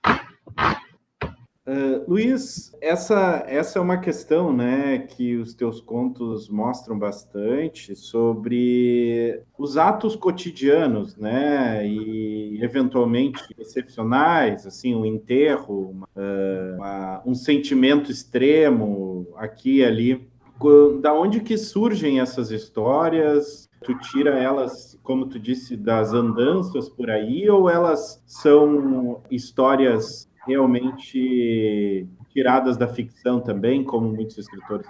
Uh, 1.67 2.09
Luiz, 2.09 2.73
essa, 2.79 3.43
essa 3.45 3.77
é 3.77 3.81
uma 3.81 3.97
questão 3.97 4.53
né, 4.53 4.99
que 4.99 5.35
os 5.35 5.53
teus 5.53 5.81
contos 5.81 6.47
mostram 6.47 6.97
bastante 6.97 7.93
sobre 7.93 9.43
os 9.57 9.75
atos 9.75 10.15
cotidianos, 10.15 11.17
né, 11.17 11.85
e 11.85 12.57
eventualmente 12.63 13.43
excepcionais, 13.59 14.65
assim, 14.65 14.95
um 14.95 15.05
enterro, 15.05 15.89
uma, 15.89 16.07
uma, 16.77 17.23
um 17.25 17.35
sentimento 17.35 18.09
extremo 18.09 19.27
aqui 19.35 19.79
e 19.79 19.85
ali. 19.85 20.25
Da 21.01 21.13
onde 21.13 21.41
que 21.41 21.57
surgem 21.57 22.21
essas 22.21 22.49
histórias? 22.49 23.69
Tu 23.83 23.93
tira 23.99 24.39
elas, 24.39 24.97
como 25.03 25.27
tu 25.27 25.37
disse, 25.37 25.75
das 25.75 26.13
andanças 26.13 26.89
por 26.89 27.11
aí, 27.11 27.47
ou 27.49 27.69
elas 27.69 28.23
são 28.25 29.21
histórias 29.29 30.26
realmente 30.47 32.07
tiradas 32.29 32.77
da 32.77 32.87
ficção 32.87 33.39
também, 33.39 33.83
como 33.83 34.07
muitos 34.09 34.37
escritores. 34.37 34.87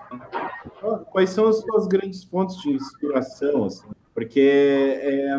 Quais 1.12 1.30
são 1.30 1.48
as 1.48 1.62
suas 1.62 1.88
grandes 1.88 2.24
fontes 2.24 2.58
de 2.62 2.72
inspiração? 2.72 3.64
Assim? 3.64 3.88
Porque 4.14 4.40
é, 4.40 5.38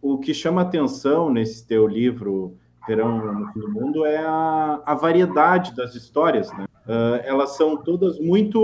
o 0.00 0.18
que 0.18 0.34
chama 0.34 0.62
atenção 0.62 1.30
nesse 1.30 1.66
teu 1.66 1.86
livro, 1.86 2.56
Verão 2.86 3.34
no 3.34 3.52
Fim 3.52 3.60
do 3.60 3.70
Mundo, 3.70 4.04
é 4.04 4.18
a, 4.18 4.82
a 4.84 4.94
variedade 4.94 5.74
das 5.74 5.94
histórias. 5.94 6.52
Né? 6.52 6.66
Uh, 6.86 7.20
elas 7.24 7.56
são 7.56 7.76
todas 7.76 8.18
muito 8.18 8.58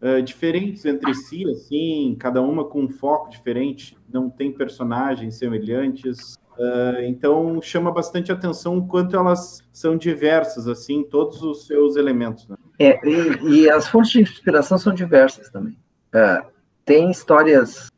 uh, 0.00 0.22
diferentes 0.22 0.84
entre 0.84 1.14
si, 1.14 1.44
assim, 1.50 2.16
cada 2.18 2.42
uma 2.42 2.64
com 2.64 2.82
um 2.82 2.88
foco 2.88 3.30
diferente, 3.30 3.96
não 4.12 4.28
tem 4.30 4.52
personagens 4.52 5.36
semelhantes. 5.36 6.38
Uh, 6.58 7.00
então 7.02 7.60
chama 7.60 7.90
bastante 7.90 8.30
atenção 8.30 8.78
o 8.78 8.86
quanto 8.86 9.16
elas 9.16 9.62
são 9.72 9.96
diversas, 9.96 10.68
assim, 10.68 11.02
todos 11.02 11.42
os 11.42 11.66
seus 11.66 11.96
elementos. 11.96 12.48
Né? 12.48 12.56
É, 12.78 13.00
e, 13.08 13.62
e, 13.62 13.70
as 13.70 13.88
fontes 13.88 14.10
de 14.12 14.22
inspiração 14.22 14.78
são 14.78 14.94
diversas 14.94 15.48
também. 15.50 15.76
Uh, 16.14 16.46
tem 16.84 17.10
histórias. 17.10 17.90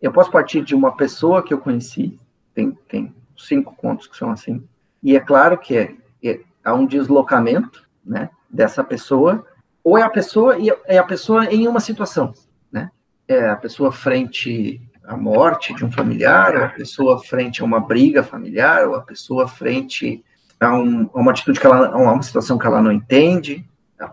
Eu 0.00 0.12
posso 0.12 0.30
partir 0.30 0.62
de 0.62 0.74
uma 0.74 0.96
pessoa 0.96 1.42
que 1.42 1.52
eu 1.52 1.58
conheci, 1.58 2.18
tem, 2.54 2.72
tem 2.88 3.14
cinco 3.36 3.74
contos 3.74 4.06
que 4.06 4.16
são 4.16 4.30
assim, 4.30 4.62
e 5.02 5.16
é 5.16 5.20
claro 5.20 5.58
que 5.58 5.76
é, 5.76 5.94
é, 6.22 6.40
há 6.62 6.74
um 6.74 6.86
deslocamento, 6.86 7.88
né? 8.04 8.30
dessa 8.54 8.84
pessoa, 8.84 9.44
ou 9.82 9.98
é 9.98 10.02
a 10.02 10.08
pessoa 10.08 10.56
é 10.86 10.96
a 10.96 11.02
pessoa 11.02 11.46
em 11.46 11.66
uma 11.66 11.80
situação, 11.80 12.32
né? 12.70 12.90
É 13.26 13.50
a 13.50 13.56
pessoa 13.56 13.90
frente 13.90 14.80
à 15.06 15.16
morte 15.16 15.74
de 15.74 15.84
um 15.84 15.92
familiar, 15.92 16.56
ou 16.56 16.64
a 16.64 16.68
pessoa 16.68 17.22
frente 17.22 17.62
a 17.62 17.64
uma 17.64 17.80
briga 17.80 18.22
familiar, 18.22 18.86
ou 18.88 18.94
a 18.94 19.00
pessoa 19.00 19.46
frente 19.46 20.24
a, 20.58 20.74
um, 20.74 21.10
a 21.12 21.20
uma 21.20 21.30
atitude 21.30 21.60
que 21.60 21.66
ela, 21.66 21.88
a 21.88 21.96
uma 21.96 22.22
situação 22.22 22.58
que 22.58 22.66
ela 22.66 22.80
não 22.80 22.92
entende, 22.92 23.66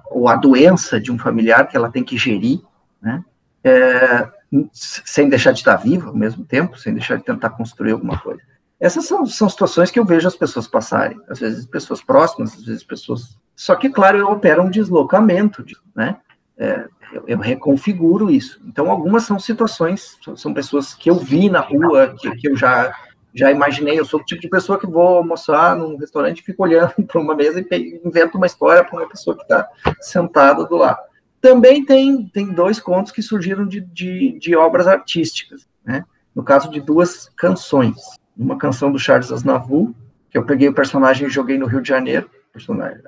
ou 0.10 0.28
a 0.28 0.36
doença 0.36 1.00
de 1.00 1.12
um 1.12 1.18
familiar 1.18 1.68
que 1.68 1.76
ela 1.76 1.92
tem 1.92 2.04
que 2.04 2.18
gerir, 2.18 2.62
né? 3.02 3.24
É, 3.64 4.28
sem 4.74 5.30
deixar 5.30 5.52
de 5.52 5.60
estar 5.60 5.76
viva 5.76 6.10
ao 6.10 6.16
mesmo 6.16 6.44
tempo, 6.44 6.78
sem 6.78 6.94
deixar 6.94 7.18
de 7.18 7.24
tentar 7.24 7.52
construir 7.52 7.92
alguma 7.92 8.20
coisa. 8.20 8.42
Essas 8.80 9.06
são, 9.06 9.26
são 9.26 9.48
situações 9.48 9.92
que 9.92 10.00
eu 10.00 10.06
vejo 10.06 10.28
as 10.28 10.36
pessoas 10.36 10.68
passarem, 10.68 11.20
às 11.30 11.40
vezes 11.40 11.66
pessoas 11.66 12.02
próximas, 12.02 12.56
às 12.56 12.66
vezes 12.66 12.84
pessoas. 12.84 13.38
Só 13.56 13.76
que, 13.76 13.90
claro, 13.90 14.18
eu 14.18 14.28
opero 14.28 14.64
um 14.64 14.70
deslocamento, 14.70 15.64
né? 15.96 16.18
É, 16.58 16.88
eu, 17.14 17.24
eu, 17.28 17.38
reconfiguro 17.38 18.30
isso. 18.30 18.62
Então, 18.66 18.90
algumas 18.90 19.24
são 19.24 19.40
situações, 19.40 20.18
são 20.36 20.54
pessoas 20.54 20.94
que 20.94 21.10
eu 21.10 21.16
vi 21.16 21.50
na 21.50 21.60
rua, 21.60 22.16
que, 22.18 22.32
que 22.38 22.50
eu 22.50 22.56
já 22.56 22.94
já 23.34 23.50
imaginei. 23.50 23.98
Eu 23.98 24.04
sou 24.04 24.20
o 24.20 24.24
tipo 24.26 24.42
de 24.42 24.50
pessoa 24.50 24.78
que 24.78 24.86
vou 24.86 25.18
almoçar 25.18 25.76
num 25.76 25.96
restaurante 25.96 26.44
fico 26.44 26.64
olhando 26.64 26.94
para 27.08 27.22
uma 27.22 27.34
mesa 27.34 27.62
e 27.62 28.02
invento 28.04 28.38
uma 28.38 28.46
história 28.46 28.84
para 28.84 29.00
uma 29.00 29.08
pessoa 29.08 29.38
que 29.38 29.44
está 29.44 29.70
sentada 30.02 30.66
do 30.66 30.76
lado. 30.76 31.00
Também 31.40 31.86
tem, 31.86 32.28
tem 32.28 32.52
dois 32.52 32.80
contos 32.80 33.12
que 33.12 33.22
surgiram 33.22 33.66
de, 33.66 33.80
de, 33.80 34.38
de 34.38 34.56
obras 34.56 34.86
artísticas, 34.86 35.68
né? 35.84 36.04
No 36.36 36.44
caso 36.44 36.70
de 36.70 36.80
duas 36.80 37.30
canções 37.30 37.98
uma 38.38 38.58
canção 38.58 38.92
do 38.92 39.00
Charles 39.00 39.32
Aznavour, 39.32 39.94
que 40.30 40.38
eu 40.38 40.46
peguei 40.46 40.68
o 40.68 40.74
personagem 40.74 41.28
e 41.28 41.30
joguei 41.30 41.58
no 41.58 41.68
Rio 41.68 41.82
de 41.82 41.90
Janeiro. 41.90 42.30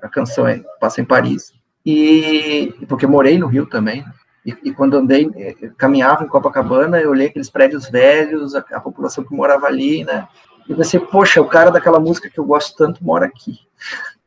A 0.01 0.07
canção 0.07 0.47
é, 0.47 0.63
passa 0.79 1.01
em 1.01 1.05
Paris. 1.05 1.53
E 1.85 2.73
porque 2.87 3.05
morei 3.05 3.37
no 3.37 3.47
Rio 3.47 3.65
também. 3.65 4.05
E, 4.45 4.55
e, 4.63 4.73
quando 4.73 4.97
andei, 4.97 5.29
eh, 5.35 5.71
caminhava 5.77 6.23
em 6.23 6.27
Copacabana, 6.27 6.99
eu 6.99 7.11
olhei 7.11 7.27
aqueles 7.27 7.49
prédios 7.49 7.89
velhos, 7.89 8.55
a, 8.55 8.59
a, 8.59 8.79
população 8.79 9.23
que 9.23 9.33
morava 9.33 9.67
ali, 9.67 10.03
né? 10.03 10.27
E 10.67 10.73
pensei, 10.73 10.99
poxa, 10.99 11.41
o 11.41 11.47
cara 11.47 11.71
daquela 11.71 11.99
música 11.99 12.29
que 12.29 12.39
eu 12.39 12.45
gosto 12.45 12.75
tanto 12.75 13.03
mora 13.03 13.25
aqui. 13.25 13.59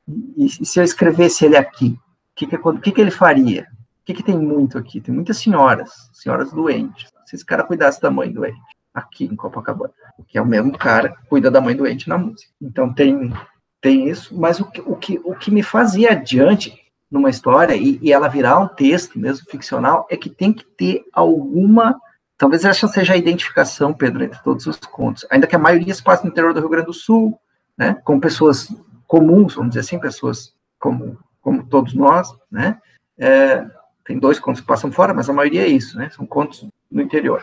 E, 0.08 0.46
e 0.46 0.66
se 0.66 0.78
eu 0.78 0.84
escrevesse 0.84 1.44
ele 1.44 1.56
aqui, 1.56 1.98
o 1.98 2.34
que, 2.34 2.46
que, 2.46 2.58
que, 2.82 2.92
que 2.92 3.00
ele 3.00 3.10
faria? 3.10 3.66
O 4.00 4.04
que, 4.06 4.14
que 4.14 4.22
tem 4.22 4.38
muito 4.38 4.78
aqui? 4.78 5.00
Tem 5.00 5.14
muitas 5.14 5.38
senhoras, 5.38 5.90
senhoras 6.12 6.50
doentes. 6.50 7.08
Se 7.26 7.36
esse 7.36 7.44
cara 7.44 7.64
cuidasse 7.64 8.00
da 8.00 8.10
mãe 8.10 8.32
doente 8.32 8.60
aqui 8.94 9.24
em 9.24 9.36
Copacabana, 9.36 9.92
que 10.26 10.38
é 10.38 10.42
o 10.42 10.46
mesmo 10.46 10.76
cara 10.78 11.10
que 11.10 11.26
cuida 11.26 11.50
da 11.50 11.60
mãe 11.60 11.76
doente 11.76 12.08
na 12.08 12.16
música. 12.16 12.50
Então 12.60 12.92
tem 12.92 13.32
tem 13.80 14.08
isso, 14.08 14.36
mas 14.36 14.58
o 14.58 14.64
que, 14.64 14.80
o 14.80 14.96
que, 14.96 15.20
o 15.22 15.34
que 15.34 15.50
me 15.50 15.62
fazia 15.62 16.12
adiante 16.12 16.74
numa 17.10 17.30
história 17.30 17.74
e, 17.74 17.98
e 18.02 18.12
ela 18.12 18.28
virar 18.28 18.58
um 18.58 18.68
texto 18.68 19.18
mesmo 19.18 19.46
ficcional 19.48 20.06
é 20.10 20.16
que 20.16 20.28
tem 20.28 20.52
que 20.52 20.64
ter 20.64 21.04
alguma 21.12 21.96
talvez 22.36 22.64
essa 22.64 22.86
seja 22.88 23.14
a 23.14 23.16
identificação, 23.16 23.94
Pedro, 23.94 24.22
entre 24.22 24.42
todos 24.42 24.66
os 24.66 24.76
contos. 24.76 25.26
Ainda 25.30 25.46
que 25.46 25.56
a 25.56 25.58
maioria 25.58 25.94
se 25.94 26.02
passe 26.02 26.24
no 26.24 26.30
interior 26.30 26.52
do 26.52 26.60
Rio 26.60 26.68
Grande 26.68 26.86
do 26.86 26.92
Sul, 26.92 27.38
né, 27.76 27.96
com 28.04 28.20
pessoas 28.20 28.68
comuns, 29.06 29.54
vamos 29.54 29.70
dizer 29.70 29.80
assim, 29.80 29.98
pessoas 29.98 30.54
como, 30.78 31.18
como 31.40 31.66
todos 31.66 31.94
nós, 31.94 32.28
né, 32.50 32.78
é, 33.18 33.64
tem 34.04 34.18
dois 34.18 34.38
contos 34.38 34.60
que 34.60 34.66
passam 34.66 34.92
fora, 34.92 35.14
mas 35.14 35.28
a 35.28 35.32
maioria 35.32 35.62
é 35.62 35.68
isso, 35.68 35.96
né, 35.96 36.10
são 36.10 36.26
contos 36.26 36.64
no 36.90 37.02
interior. 37.02 37.42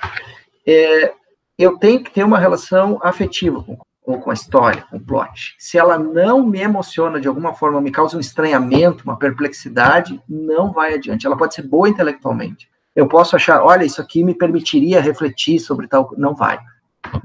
É, 0.65 1.13
eu 1.57 1.77
tenho 1.77 2.03
que 2.03 2.11
ter 2.11 2.23
uma 2.23 2.39
relação 2.39 2.99
afetiva 3.01 3.63
com, 3.63 3.77
ou 4.05 4.19
com 4.19 4.31
a 4.31 4.33
história, 4.33 4.85
com 4.89 4.97
o 4.97 4.99
plot. 4.99 5.55
Se 5.57 5.77
ela 5.77 5.97
não 5.97 6.45
me 6.45 6.59
emociona 6.59 7.19
de 7.19 7.27
alguma 7.27 7.53
forma, 7.53 7.81
me 7.81 7.91
causa 7.91 8.17
um 8.17 8.19
estranhamento, 8.19 9.03
uma 9.03 9.17
perplexidade, 9.17 10.21
não 10.27 10.71
vai 10.71 10.95
adiante. 10.95 11.25
Ela 11.25 11.37
pode 11.37 11.55
ser 11.55 11.63
boa 11.63 11.87
intelectualmente. 11.87 12.69
Eu 12.95 13.07
posso 13.07 13.35
achar, 13.35 13.63
olha, 13.63 13.85
isso 13.85 14.01
aqui 14.01 14.23
me 14.23 14.35
permitiria 14.35 15.01
refletir 15.01 15.59
sobre 15.59 15.87
tal. 15.87 16.13
Não 16.17 16.35
vai. 16.35 16.59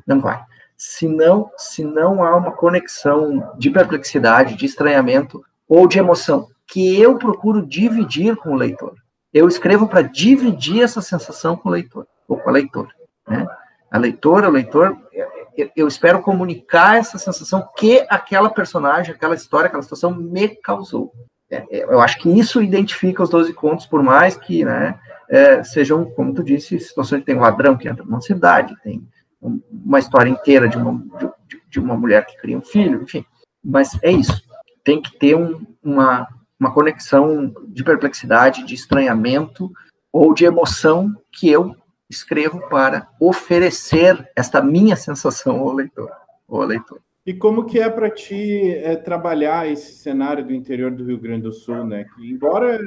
Não 0.06 0.20
vai. 0.20 0.42
Se 0.76 1.08
não, 1.08 1.50
se 1.56 1.84
não 1.84 2.22
há 2.22 2.36
uma 2.36 2.52
conexão 2.52 3.52
de 3.58 3.70
perplexidade, 3.70 4.56
de 4.56 4.66
estranhamento 4.66 5.42
ou 5.68 5.86
de 5.86 5.98
emoção 5.98 6.48
que 6.66 7.00
eu 7.00 7.18
procuro 7.18 7.66
dividir 7.66 8.36
com 8.36 8.50
o 8.50 8.56
leitor. 8.56 8.94
Eu 9.32 9.48
escrevo 9.48 9.88
para 9.88 10.02
dividir 10.02 10.82
essa 10.82 11.02
sensação 11.02 11.56
com 11.56 11.68
o 11.68 11.72
leitor 11.72 12.06
ou 12.26 12.38
com 12.38 12.48
a 12.48 12.52
leitora. 12.52 12.88
Né? 13.26 13.46
a 13.90 13.98
leitora, 13.98 14.48
o 14.48 14.52
leitor, 14.52 14.96
eu 15.76 15.88
espero 15.88 16.22
comunicar 16.22 16.96
essa 16.96 17.18
sensação 17.18 17.66
que 17.76 18.04
aquela 18.08 18.50
personagem, 18.50 19.14
aquela 19.14 19.34
história, 19.34 19.66
aquela 19.66 19.82
situação 19.82 20.14
me 20.14 20.48
causou. 20.48 21.12
É, 21.50 21.56
é, 21.70 21.84
eu 21.84 22.00
acho 22.00 22.18
que 22.18 22.28
isso 22.28 22.62
identifica 22.62 23.22
os 23.22 23.30
12 23.30 23.52
contos, 23.54 23.86
por 23.86 24.02
mais 24.02 24.36
que 24.36 24.64
né, 24.64 24.98
é, 25.28 25.62
sejam, 25.62 26.04
como 26.04 26.34
tu 26.34 26.42
disse, 26.42 26.78
situações 26.78 27.20
que 27.20 27.26
tem 27.26 27.36
um 27.36 27.40
ladrão 27.40 27.76
que 27.76 27.88
entra 27.88 28.04
numa 28.04 28.20
cidade, 28.20 28.76
tem 28.82 29.06
uma 29.40 29.98
história 29.98 30.30
inteira 30.30 30.68
de 30.68 30.76
uma, 30.76 30.92
de, 31.46 31.60
de 31.70 31.80
uma 31.80 31.96
mulher 31.96 32.26
que 32.26 32.36
cria 32.36 32.58
um 32.58 32.62
filho, 32.62 33.02
enfim. 33.02 33.24
Mas 33.64 33.98
é 34.02 34.10
isso. 34.10 34.42
Tem 34.84 35.00
que 35.00 35.16
ter 35.18 35.36
um, 35.36 35.64
uma, 35.82 36.28
uma 36.58 36.72
conexão 36.72 37.52
de 37.68 37.84
perplexidade, 37.84 38.64
de 38.64 38.74
estranhamento 38.74 39.70
ou 40.12 40.34
de 40.34 40.44
emoção 40.44 41.14
que 41.32 41.48
eu 41.48 41.76
escrevo 42.08 42.68
para 42.68 43.08
oferecer 43.20 44.28
esta 44.34 44.62
minha 44.62 44.96
sensação 44.96 45.60
ao 45.60 45.72
leitor. 45.72 46.10
Ao 46.48 46.62
leitor. 46.62 47.00
E 47.28 47.34
como 47.34 47.66
que 47.66 47.78
é 47.78 47.90
para 47.90 48.08
ti 48.08 48.70
é, 48.70 48.96
trabalhar 48.96 49.70
esse 49.70 49.92
cenário 49.92 50.42
do 50.42 50.54
interior 50.54 50.90
do 50.90 51.04
Rio 51.04 51.18
Grande 51.18 51.42
do 51.42 51.52
Sul, 51.52 51.84
né? 51.84 52.06
Que 52.14 52.30
embora 52.30 52.80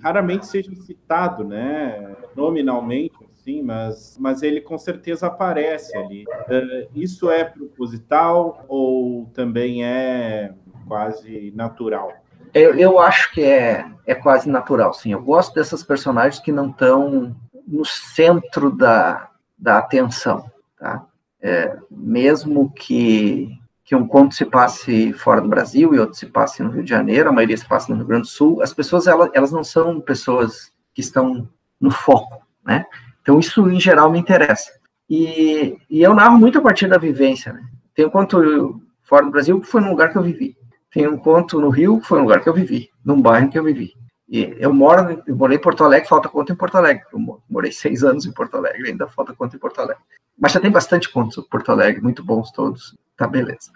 raramente 0.00 0.46
seja 0.46 0.72
citado, 0.76 1.42
né, 1.42 2.14
nominalmente, 2.36 3.18
sim, 3.34 3.62
mas, 3.62 4.16
mas 4.20 4.44
ele 4.44 4.60
com 4.60 4.78
certeza 4.78 5.26
aparece 5.26 5.96
ali. 5.98 6.22
Uh, 6.22 6.88
isso 6.94 7.28
é 7.32 7.42
proposital 7.42 8.64
ou 8.68 9.26
também 9.34 9.84
é 9.84 10.54
quase 10.86 11.52
natural? 11.56 12.12
Eu, 12.54 12.74
eu 12.74 13.00
acho 13.00 13.32
que 13.32 13.42
é, 13.42 13.84
é 14.06 14.14
quase 14.14 14.48
natural, 14.48 14.92
sim. 14.92 15.10
Eu 15.10 15.22
gosto 15.22 15.52
dessas 15.54 15.82
personagens 15.82 16.40
que 16.40 16.52
não 16.52 16.70
estão 16.70 17.34
no 17.70 17.84
centro 17.84 18.70
da, 18.70 19.30
da 19.56 19.78
atenção, 19.78 20.50
tá? 20.78 21.06
É, 21.40 21.78
mesmo 21.90 22.70
que, 22.70 23.56
que 23.84 23.94
um 23.94 24.06
conto 24.06 24.34
se 24.34 24.44
passe 24.44 25.12
fora 25.14 25.40
do 25.40 25.48
Brasil 25.48 25.94
e 25.94 25.98
outro 25.98 26.16
se 26.16 26.26
passe 26.26 26.62
no 26.62 26.70
Rio 26.70 26.82
de 26.82 26.90
Janeiro, 26.90 27.30
a 27.30 27.32
maioria 27.32 27.56
se 27.56 27.66
passa 27.66 27.90
no 27.90 27.96
Rio 27.96 28.06
Grande 28.06 28.22
do 28.22 28.28
Sul, 28.28 28.60
as 28.60 28.74
pessoas, 28.74 29.06
elas, 29.06 29.30
elas 29.32 29.52
não 29.52 29.64
são 29.64 30.00
pessoas 30.00 30.72
que 30.92 31.00
estão 31.00 31.48
no 31.80 31.90
foco, 31.90 32.42
né? 32.64 32.84
Então, 33.22 33.38
isso, 33.38 33.70
em 33.70 33.80
geral, 33.80 34.10
me 34.10 34.18
interessa. 34.18 34.72
E, 35.08 35.78
e 35.88 36.02
eu 36.02 36.14
narro 36.14 36.38
muito 36.38 36.58
a 36.58 36.62
partir 36.62 36.88
da 36.88 36.98
vivência, 36.98 37.52
né? 37.52 37.62
Tem 37.94 38.04
um 38.04 38.10
conto 38.10 38.80
fora 39.02 39.24
do 39.24 39.30
Brasil 39.30 39.60
que 39.60 39.66
foi 39.66 39.80
num 39.80 39.90
lugar 39.90 40.10
que 40.10 40.18
eu 40.18 40.22
vivi. 40.22 40.56
Tem 40.92 41.06
um 41.06 41.16
conto 41.16 41.60
no 41.60 41.68
Rio 41.68 42.00
que 42.00 42.06
foi 42.06 42.18
num 42.18 42.24
lugar 42.24 42.42
que 42.42 42.48
eu 42.48 42.54
vivi, 42.54 42.90
num 43.04 43.20
bairro 43.20 43.50
que 43.50 43.58
eu 43.58 43.64
vivi. 43.64 43.94
E 44.30 44.56
eu 44.60 44.72
moro, 44.72 45.20
eu 45.26 45.34
morei 45.34 45.56
em 45.56 45.60
Porto 45.60 45.82
Alegre, 45.82 46.08
falta 46.08 46.28
conta 46.28 46.52
em 46.52 46.56
Porto 46.56 46.76
Alegre. 46.76 47.02
Eu 47.12 47.42
morei 47.50 47.72
seis 47.72 48.04
anos 48.04 48.24
em 48.24 48.32
Porto 48.32 48.56
Alegre, 48.56 48.88
ainda 48.88 49.08
falta 49.08 49.34
conta 49.34 49.56
em 49.56 49.58
Porto 49.58 49.80
Alegre. 49.80 50.02
Mas 50.38 50.52
já 50.52 50.60
tem 50.60 50.70
bastante 50.70 51.10
contos 51.10 51.36
em 51.36 51.42
Porto 51.42 51.72
Alegre, 51.72 52.00
muito 52.00 52.24
bons 52.24 52.52
todos. 52.52 52.96
Tá, 53.16 53.26
beleza. 53.26 53.72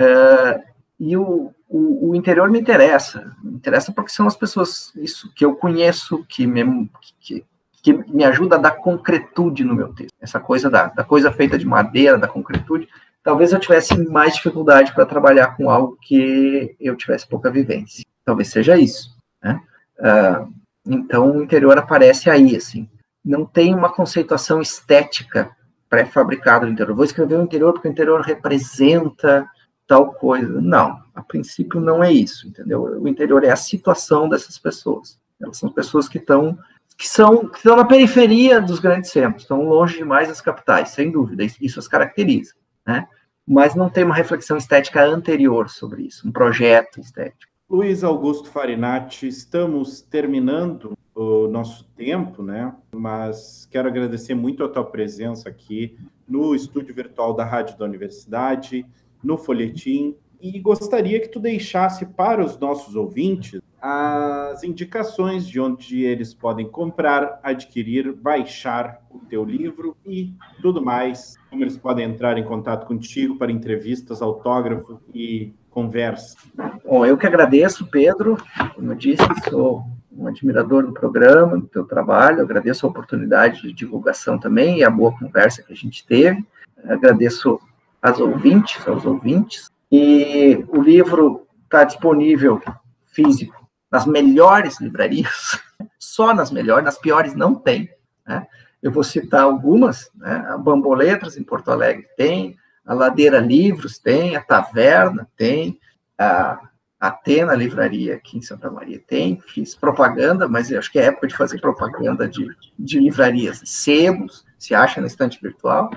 Uh, 0.00 0.62
e 0.98 1.14
o, 1.14 1.52
o, 1.68 2.10
o, 2.10 2.14
interior 2.14 2.50
me 2.50 2.58
interessa. 2.58 3.36
Me 3.42 3.52
interessa 3.52 3.92
porque 3.92 4.10
são 4.10 4.26
as 4.26 4.34
pessoas 4.34 4.92
isso 4.96 5.30
que 5.34 5.44
eu 5.44 5.54
conheço, 5.54 6.24
que 6.26 6.46
me, 6.46 6.90
que, 7.20 7.44
que 7.82 7.92
me 7.92 8.24
ajuda 8.24 8.56
a 8.56 8.58
dar 8.58 8.70
concretude 8.72 9.62
no 9.62 9.74
meu 9.74 9.92
texto. 9.92 10.14
Essa 10.18 10.40
coisa 10.40 10.70
da, 10.70 10.86
da 10.86 11.04
coisa 11.04 11.30
feita 11.30 11.58
de 11.58 11.66
madeira, 11.66 12.16
da 12.16 12.26
concretude. 12.26 12.88
Talvez 13.22 13.52
eu 13.52 13.60
tivesse 13.60 13.96
mais 14.08 14.34
dificuldade 14.34 14.92
para 14.94 15.04
trabalhar 15.04 15.54
com 15.54 15.68
algo 15.68 15.98
que 16.00 16.74
eu 16.80 16.96
tivesse 16.96 17.28
pouca 17.28 17.50
vivência. 17.50 18.04
Talvez 18.24 18.48
seja 18.48 18.78
isso. 18.78 19.14
Né? 19.42 19.60
Uh, 20.02 20.52
então, 20.84 21.36
o 21.36 21.42
interior 21.42 21.78
aparece 21.78 22.28
aí, 22.28 22.56
assim. 22.56 22.88
Não 23.24 23.46
tem 23.46 23.72
uma 23.74 23.92
conceituação 23.92 24.60
estética 24.60 25.50
pré-fabricada 25.88 26.66
do 26.66 26.72
interior. 26.72 26.96
Vou 26.96 27.04
escrever 27.04 27.38
o 27.38 27.42
interior 27.42 27.72
porque 27.72 27.88
o 27.88 27.90
interior 27.90 28.20
representa 28.20 29.46
tal 29.86 30.12
coisa. 30.14 30.60
Não, 30.60 31.02
a 31.14 31.22
princípio 31.22 31.80
não 31.80 32.02
é 32.02 32.10
isso, 32.10 32.48
entendeu? 32.48 32.82
O 32.82 33.06
interior 33.06 33.44
é 33.44 33.50
a 33.50 33.56
situação 33.56 34.28
dessas 34.28 34.58
pessoas. 34.58 35.18
Elas 35.40 35.58
são 35.58 35.70
pessoas 35.70 36.08
que 36.08 36.18
estão 36.18 36.58
que 36.96 37.08
são 37.08 37.48
que 37.48 37.56
estão 37.56 37.76
na 37.76 37.84
periferia 37.84 38.60
dos 38.60 38.78
grandes 38.78 39.10
centros, 39.10 39.42
estão 39.42 39.68
longe 39.68 39.98
demais 39.98 40.28
das 40.28 40.40
capitais, 40.40 40.90
sem 40.90 41.10
dúvida. 41.10 41.44
Isso 41.60 41.78
as 41.78 41.88
caracteriza, 41.88 42.54
né? 42.86 43.06
Mas 43.46 43.74
não 43.74 43.90
tem 43.90 44.04
uma 44.04 44.14
reflexão 44.14 44.56
estética 44.56 45.04
anterior 45.04 45.68
sobre 45.68 46.02
isso, 46.04 46.26
um 46.26 46.32
projeto 46.32 47.00
estético. 47.00 47.51
Luiz 47.72 48.04
Augusto 48.04 48.50
Farinati, 48.50 49.26
estamos 49.26 50.02
terminando 50.02 50.92
o 51.14 51.48
nosso 51.48 51.88
tempo, 51.96 52.42
né? 52.42 52.70
Mas 52.94 53.66
quero 53.70 53.88
agradecer 53.88 54.34
muito 54.34 54.62
a 54.62 54.68
tua 54.68 54.84
presença 54.84 55.48
aqui 55.48 55.96
no 56.28 56.54
estúdio 56.54 56.94
virtual 56.94 57.32
da 57.32 57.46
Rádio 57.46 57.78
da 57.78 57.86
Universidade, 57.86 58.84
no 59.24 59.38
Folhetim, 59.38 60.14
e 60.38 60.60
gostaria 60.60 61.18
que 61.18 61.28
tu 61.28 61.40
deixasse 61.40 62.04
para 62.04 62.44
os 62.44 62.58
nossos 62.58 62.94
ouvintes 62.94 63.62
as 63.80 64.62
indicações 64.62 65.48
de 65.48 65.58
onde 65.58 66.04
eles 66.04 66.34
podem 66.34 66.68
comprar, 66.68 67.40
adquirir, 67.42 68.12
baixar 68.12 69.02
o 69.10 69.18
teu 69.20 69.42
livro 69.46 69.96
e 70.04 70.34
tudo 70.60 70.84
mais, 70.84 71.38
como 71.48 71.64
eles 71.64 71.78
podem 71.78 72.04
entrar 72.04 72.36
em 72.36 72.44
contato 72.44 72.86
contigo 72.86 73.38
para 73.38 73.50
entrevistas, 73.50 74.20
autógrafo 74.20 75.00
e 75.14 75.54
conversa. 75.72 76.36
Bom, 76.84 77.04
eu 77.04 77.16
que 77.16 77.26
agradeço, 77.26 77.86
Pedro. 77.86 78.36
Como 78.74 78.92
eu 78.92 78.94
disse, 78.94 79.22
sou 79.48 79.84
um 80.16 80.26
admirador 80.26 80.84
do 80.84 80.92
programa, 80.92 81.58
do 81.58 81.66
teu 81.66 81.84
trabalho, 81.84 82.42
agradeço 82.42 82.86
a 82.86 82.90
oportunidade 82.90 83.62
de 83.62 83.72
divulgação 83.72 84.38
também 84.38 84.78
e 84.78 84.84
a 84.84 84.90
boa 84.90 85.16
conversa 85.18 85.62
que 85.62 85.72
a 85.72 85.76
gente 85.76 86.06
teve. 86.06 86.44
Agradeço 86.84 87.58
às 88.00 88.20
ouvintes, 88.20 88.86
aos 88.86 89.04
ouvintes. 89.04 89.70
E 89.90 90.64
o 90.68 90.80
livro 90.80 91.46
está 91.64 91.84
disponível 91.84 92.60
físico 93.06 93.68
nas 93.90 94.06
melhores 94.06 94.80
livrarias, 94.80 95.60
só 95.98 96.34
nas 96.34 96.50
melhores, 96.50 96.84
nas 96.84 96.98
piores 96.98 97.34
não 97.34 97.54
tem. 97.54 97.90
Né? 98.26 98.46
Eu 98.82 98.90
vou 98.90 99.04
citar 99.04 99.42
algumas, 99.42 100.10
né? 100.14 100.44
a 100.48 100.56
Bamboletras 100.56 101.36
em 101.36 101.42
Porto 101.42 101.70
Alegre 101.70 102.06
tem, 102.16 102.56
a 102.84 102.94
Ladeira 102.94 103.38
Livros 103.38 103.98
tem, 103.98 104.36
a 104.36 104.40
Taverna 104.40 105.28
tem, 105.36 105.78
a 106.18 106.60
Atena 106.98 107.54
Livraria 107.54 108.14
aqui 108.14 108.38
em 108.38 108.42
Santa 108.42 108.70
Maria 108.70 109.00
tem, 109.06 109.40
fiz 109.40 109.74
propaganda, 109.74 110.48
mas 110.48 110.72
acho 110.72 110.90
que 110.90 110.98
é 110.98 111.06
época 111.06 111.26
de 111.26 111.36
fazer 111.36 111.60
propaganda 111.60 112.28
de, 112.28 112.46
de 112.78 113.00
livrarias. 113.00 113.60
Sebos, 113.64 114.44
se 114.58 114.74
acha 114.74 115.00
na 115.00 115.08
estante 115.08 115.40
virtual, 115.42 115.90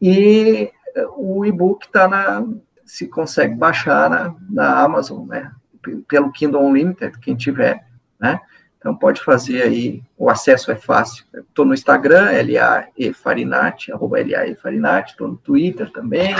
e 0.00 0.70
o 1.16 1.44
e-book 1.44 1.86
está 1.86 2.06
na, 2.06 2.46
se 2.84 3.08
consegue 3.08 3.54
baixar 3.54 4.08
na, 4.08 4.34
na 4.48 4.80
Amazon, 4.80 5.26
né? 5.26 5.52
Pelo 6.08 6.32
Kindle 6.32 6.64
Unlimited, 6.64 7.18
quem 7.18 7.36
tiver, 7.36 7.84
né? 8.18 8.40
Então 8.86 8.94
pode 8.94 9.20
fazer 9.20 9.62
aí, 9.62 10.00
o 10.16 10.30
acesso 10.30 10.70
é 10.70 10.76
fácil. 10.76 11.24
Estou 11.34 11.64
no 11.64 11.74
Instagram, 11.74 12.30
LAE 12.30 13.12
Farinati, 13.12 13.90
arroba 13.90 14.20
estou 14.20 15.26
no 15.26 15.36
Twitter 15.36 15.90
também. 15.90 16.32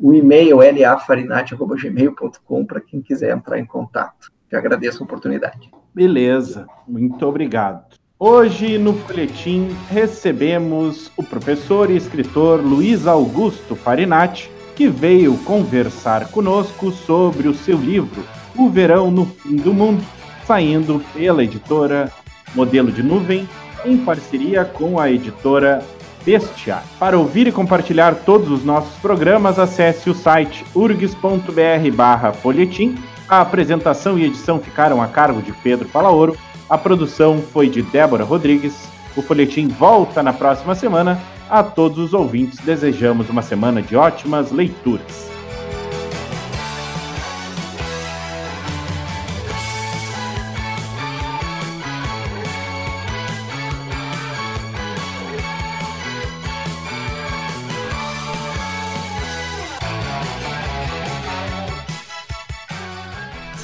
O 0.00 0.14
e-mail 0.14 0.58
lafarinati.gmail.com 0.58 2.64
para 2.64 2.80
quem 2.80 3.02
quiser 3.02 3.36
entrar 3.36 3.58
em 3.58 3.66
contato. 3.66 4.30
Eu 4.48 4.60
agradeço 4.60 5.02
a 5.02 5.04
oportunidade. 5.04 5.72
Beleza, 5.92 6.68
muito 6.86 7.26
obrigado. 7.26 7.96
Hoje 8.16 8.78
no 8.78 8.92
Folhetim 8.92 9.70
recebemos 9.88 11.10
o 11.16 11.24
professor 11.24 11.90
e 11.90 11.96
escritor 11.96 12.60
Luiz 12.60 13.08
Augusto 13.08 13.74
Farinati, 13.74 14.48
que 14.76 14.86
veio 14.86 15.36
conversar 15.38 16.30
conosco 16.30 16.92
sobre 16.92 17.48
o 17.48 17.54
seu 17.54 17.76
livro 17.76 18.24
O 18.56 18.70
Verão 18.70 19.10
no 19.10 19.26
Fim 19.26 19.56
do 19.56 19.74
Mundo, 19.74 20.04
saindo 20.50 21.00
pela 21.14 21.44
editora 21.44 22.10
Modelo 22.56 22.90
de 22.90 23.04
Nuvem, 23.04 23.48
em 23.84 23.96
parceria 23.96 24.64
com 24.64 24.98
a 24.98 25.08
editora 25.08 25.80
Bestiar. 26.24 26.82
Para 26.98 27.16
ouvir 27.16 27.46
e 27.46 27.52
compartilhar 27.52 28.16
todos 28.26 28.50
os 28.50 28.64
nossos 28.64 28.96
programas, 28.96 29.60
acesse 29.60 30.10
o 30.10 30.14
site 30.14 30.64
urgs.br/folhetim. 30.74 32.98
A 33.28 33.40
apresentação 33.40 34.18
e 34.18 34.24
edição 34.24 34.58
ficaram 34.58 35.00
a 35.00 35.06
cargo 35.06 35.40
de 35.40 35.52
Pedro 35.52 35.88
Palaoro 35.88 36.36
a 36.68 36.76
produção 36.76 37.40
foi 37.40 37.68
de 37.68 37.82
Débora 37.82 38.24
Rodrigues. 38.24 38.74
O 39.16 39.22
folhetim 39.22 39.68
volta 39.68 40.20
na 40.22 40.32
próxima 40.32 40.76
semana. 40.76 41.20
A 41.48 41.62
todos 41.64 41.98
os 41.98 42.14
ouvintes, 42.14 42.60
desejamos 42.60 43.28
uma 43.28 43.42
semana 43.42 43.82
de 43.82 43.96
ótimas 43.96 44.52
leituras. 44.52 45.29